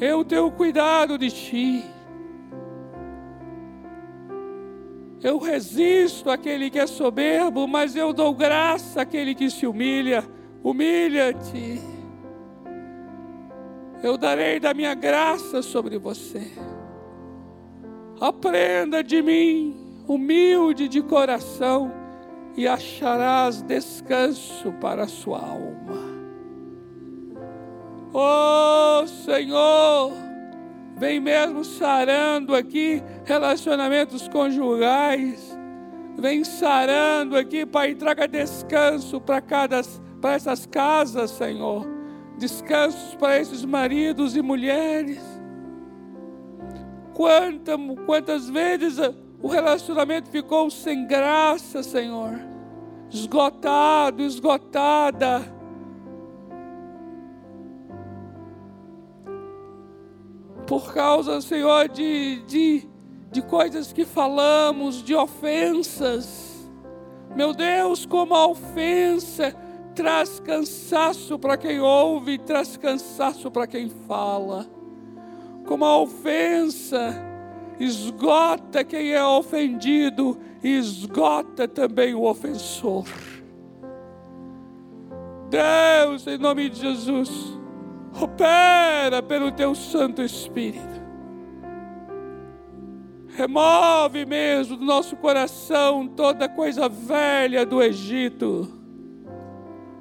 [0.01, 1.85] Eu tenho cuidado de ti.
[5.23, 10.25] Eu resisto àquele que é soberbo, mas eu dou graça àquele que se humilha.
[10.62, 11.81] Humilha-te.
[14.03, 16.53] Eu darei da minha graça sobre você.
[18.21, 21.93] Aprenda de mim, humilde de coração,
[22.57, 26.17] e acharás descanso para a sua alma.
[28.12, 30.12] Oh Senhor,
[30.97, 35.57] vem mesmo sarando aqui relacionamentos conjugais.
[36.18, 39.82] Vem sarando aqui, Pai, traga descanso para cada
[40.20, 41.86] para essas casas, Senhor.
[42.38, 45.20] Descansos para esses maridos e mulheres.
[47.12, 47.72] Quanta,
[48.07, 48.99] quantas vezes
[49.42, 52.40] o relacionamento ficou sem graça, Senhor.
[53.11, 55.56] Esgotado, esgotada
[60.67, 62.89] por causa, Senhor, de, de,
[63.31, 66.69] de coisas que falamos, de ofensas.
[67.35, 69.55] Meu Deus, como a ofensa
[69.95, 74.67] traz cansaço para quem ouve, traz cansaço para quem fala.
[75.67, 77.14] Como a ofensa
[77.79, 83.07] esgota quem é ofendido esgota também o ofensor.
[85.49, 87.56] Deus, em nome de Jesus,
[88.21, 91.05] Opera pelo teu Santo Espírito.
[93.29, 98.67] Remove mesmo do nosso coração toda coisa velha do Egito.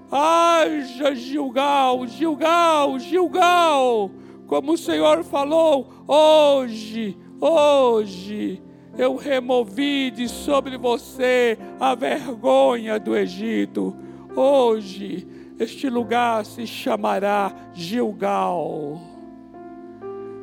[0.10, 4.12] Haja Gilgal, Gilgal, Gilgal,
[4.48, 8.64] como o Senhor falou, hoje, hoje
[8.98, 13.94] eu removi de sobre você a vergonha do Egito.
[14.34, 15.28] Hoje
[15.60, 19.00] este lugar se chamará Gilgal.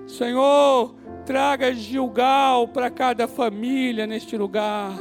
[0.06, 0.94] Senhor,
[1.24, 4.92] traga Gilgal para cada família neste lugar.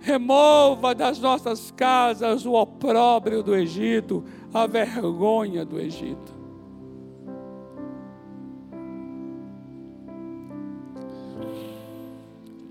[0.00, 6.38] Remova das nossas casas o opróbrio do Egito, a vergonha do Egito.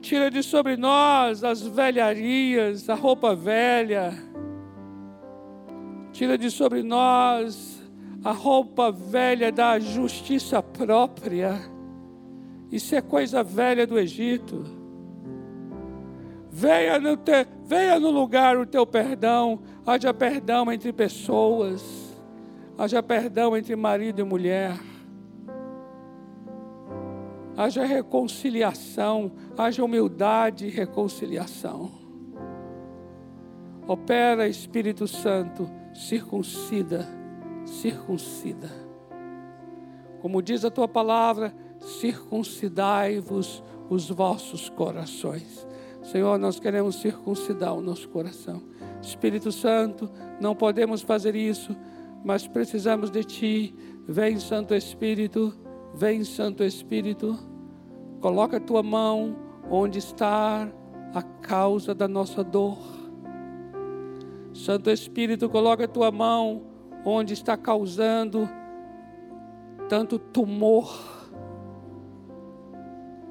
[0.01, 4.13] Tira de sobre nós as velharias, a roupa velha.
[6.17, 7.79] Tira de sobre nós
[8.23, 11.53] a roupa velha da justiça própria.
[12.71, 14.63] Isso é coisa velha do Egito.
[16.49, 19.61] Venha no, te, venha no lugar o teu perdão.
[19.85, 22.17] Haja perdão entre pessoas.
[22.75, 24.75] Haja perdão entre marido e mulher
[27.55, 31.91] haja reconciliação, haja humildade e reconciliação.
[33.87, 35.67] Opera Espírito Santo,
[35.97, 37.07] circuncida,
[37.65, 38.69] circuncida.
[40.21, 45.67] Como diz a tua palavra, circuncidai-vos os vossos corações.
[46.03, 48.61] Senhor, nós queremos circuncidar o nosso coração.
[49.01, 51.75] Espírito Santo, não podemos fazer isso,
[52.23, 53.75] mas precisamos de Ti.
[54.07, 55.53] Vem, Santo Espírito
[55.93, 57.35] Vem, Santo Espírito,
[58.21, 59.35] coloca a tua mão
[59.67, 60.69] onde está
[61.11, 62.77] a causa da nossa dor.
[64.57, 66.63] Santo Espírito, coloca a tua mão
[67.05, 68.49] onde está causando
[69.87, 70.91] tanto tumor.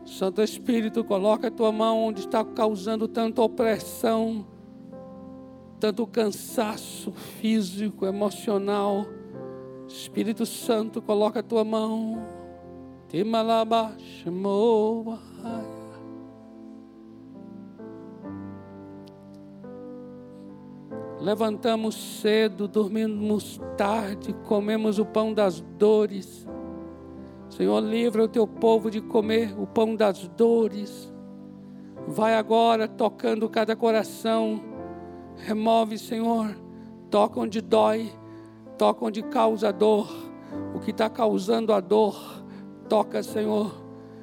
[0.05, 4.47] Santo Espírito, coloca a tua mão onde está causando tanta opressão,
[5.81, 9.05] tanto cansaço físico, emocional.
[9.89, 12.25] Espírito Santo, coloca a tua mão
[21.27, 26.47] Levantamos cedo, dormimos tarde, comemos o pão das dores.
[27.49, 31.13] Senhor, livra o teu povo de comer o pão das dores.
[32.07, 34.63] Vai agora tocando cada coração.
[35.35, 36.57] Remove, Senhor.
[37.11, 38.09] Toca onde dói,
[38.79, 40.09] toca onde causa dor.
[40.77, 42.45] O que está causando a dor
[42.89, 43.75] Toca, Senhor.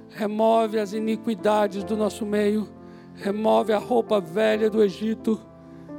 [0.07, 2.65] Remove as iniquidades do nosso meio.
[3.13, 5.51] Remove a roupa velha do Egito.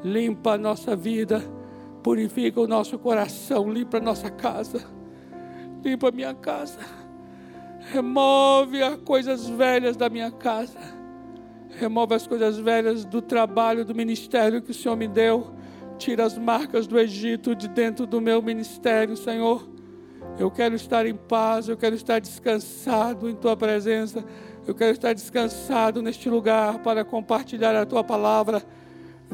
[0.05, 1.43] Limpa a nossa vida.
[2.03, 3.73] Purifica o nosso coração.
[3.73, 4.85] Limpa a nossa casa.
[5.83, 6.79] Limpa a minha casa.
[7.91, 10.79] Remove as coisas velhas da minha casa.
[11.79, 15.55] Remove as coisas velhas do trabalho, do ministério que o Senhor me deu.
[15.99, 19.75] Tira as marcas do Egito de dentro do meu ministério, Senhor
[20.39, 24.25] eu quero estar em paz, eu quero estar descansado em tua presença.
[24.67, 28.63] Eu quero estar descansado neste lugar para compartilhar a tua palavra.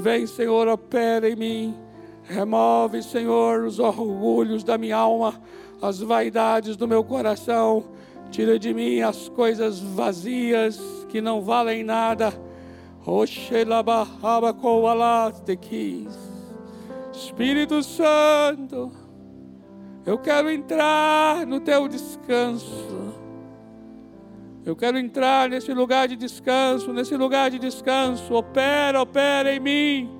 [0.00, 1.74] Vem, Senhor, opera em mim.
[2.24, 5.34] Remove, Senhor, os orgulhos da minha alma,
[5.82, 7.84] as vaidades do meu coração.
[8.30, 10.80] Tira de mim as coisas vazias
[11.10, 12.32] que não valem nada.
[17.12, 18.90] Espírito Santo.
[20.06, 22.99] Eu quero entrar no teu descanso.
[24.64, 28.34] Eu quero entrar nesse lugar de descanso, nesse lugar de descanso.
[28.34, 30.10] Opera, opera em mim.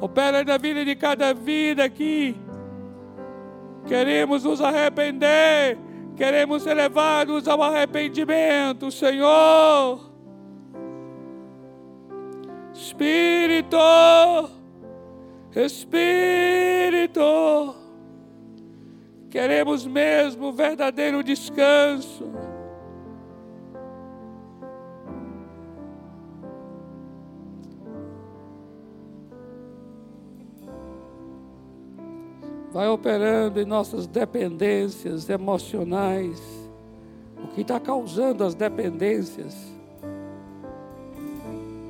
[0.00, 2.36] Opera na vida de cada vida aqui.
[3.86, 5.78] Queremos nos arrepender.
[6.14, 10.10] Queremos ser levados ao arrependimento, Senhor.
[12.74, 13.78] Espírito,
[15.54, 17.20] Espírito.
[19.30, 22.47] Queremos mesmo verdadeiro descanso.
[32.72, 36.40] Vai operando em nossas dependências emocionais.
[37.42, 39.56] O que está causando as dependências?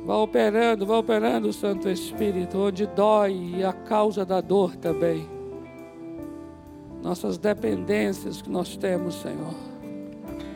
[0.04, 5.38] Vai operando, vai operando o Santo Espírito, onde dói e a causa da dor também
[7.02, 9.54] nossas dependências que nós temos, Senhor,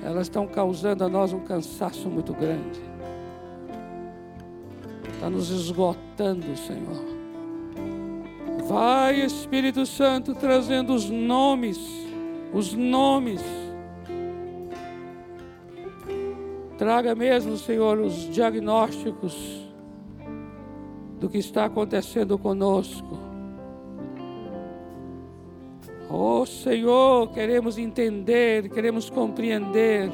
[0.03, 2.81] elas estão causando a nós um cansaço muito grande.
[5.15, 7.12] Está nos esgotando, Senhor.
[8.67, 11.79] Vai, Espírito Santo, trazendo os nomes,
[12.53, 13.43] os nomes.
[16.79, 19.35] Traga mesmo, Senhor, os diagnósticos
[21.19, 23.33] do que está acontecendo conosco
[26.15, 30.11] Oh Senhor, queremos entender, queremos compreender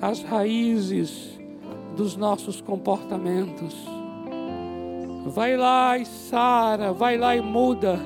[0.00, 1.38] as raízes
[1.94, 3.93] dos nossos comportamentos.
[5.26, 7.98] Vai lá e sara, vai lá e muda,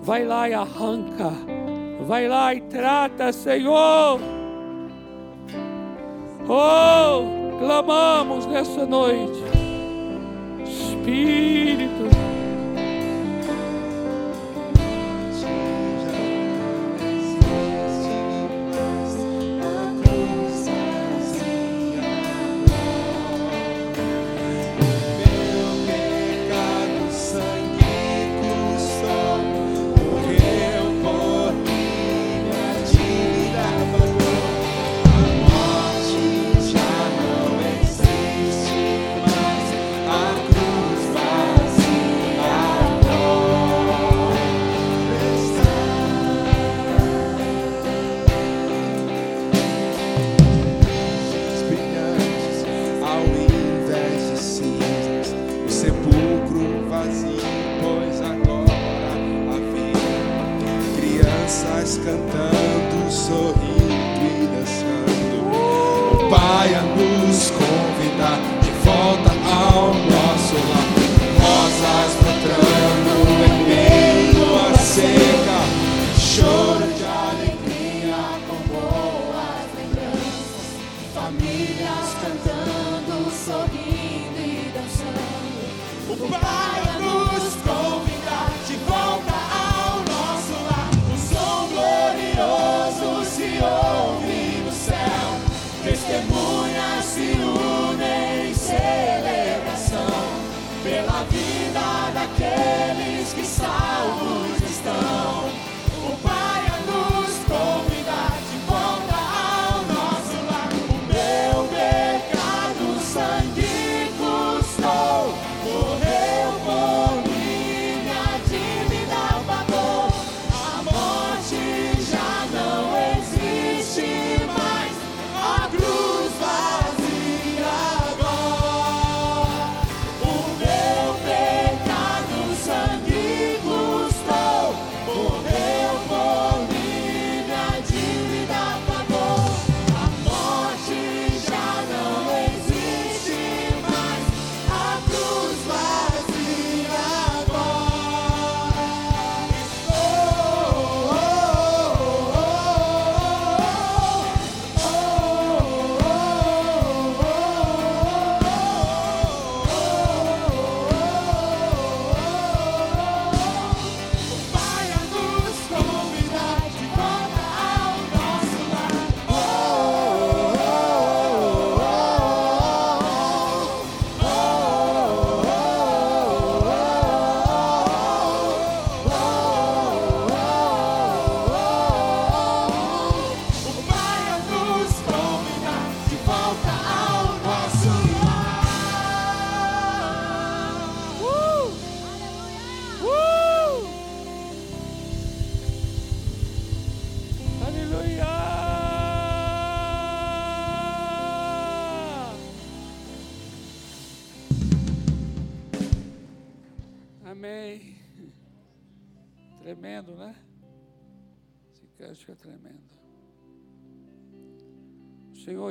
[0.00, 1.30] vai lá e arranca,
[2.06, 4.18] vai lá e trata, Senhor.
[6.48, 9.42] Oh, clamamos nessa noite,
[10.64, 12.21] Espírito.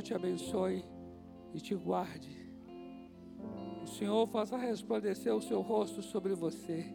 [0.01, 0.83] Te abençoe
[1.53, 2.41] e te guarde.
[3.83, 6.85] O Senhor faça resplandecer o seu rosto sobre você.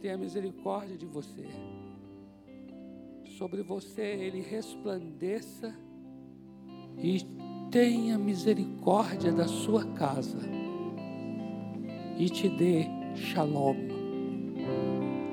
[0.00, 1.46] Tenha misericórdia de você.
[3.36, 5.74] Sobre você ele resplandeça
[6.98, 7.20] e
[7.70, 10.38] tenha misericórdia da sua casa.
[12.18, 13.76] E te dê shalom.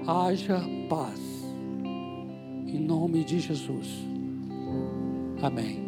[0.07, 1.36] Haja paz.
[2.67, 3.87] Em nome de Jesus.
[5.41, 5.87] Amém.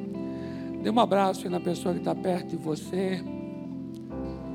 [0.82, 3.22] Dê um abraço na pessoa que está perto de você.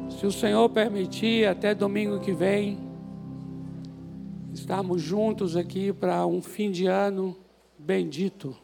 [0.09, 2.79] Se o Senhor permitir, até domingo que vem,
[4.55, 7.37] estarmos juntos aqui para um fim de ano
[7.79, 8.57] bendito.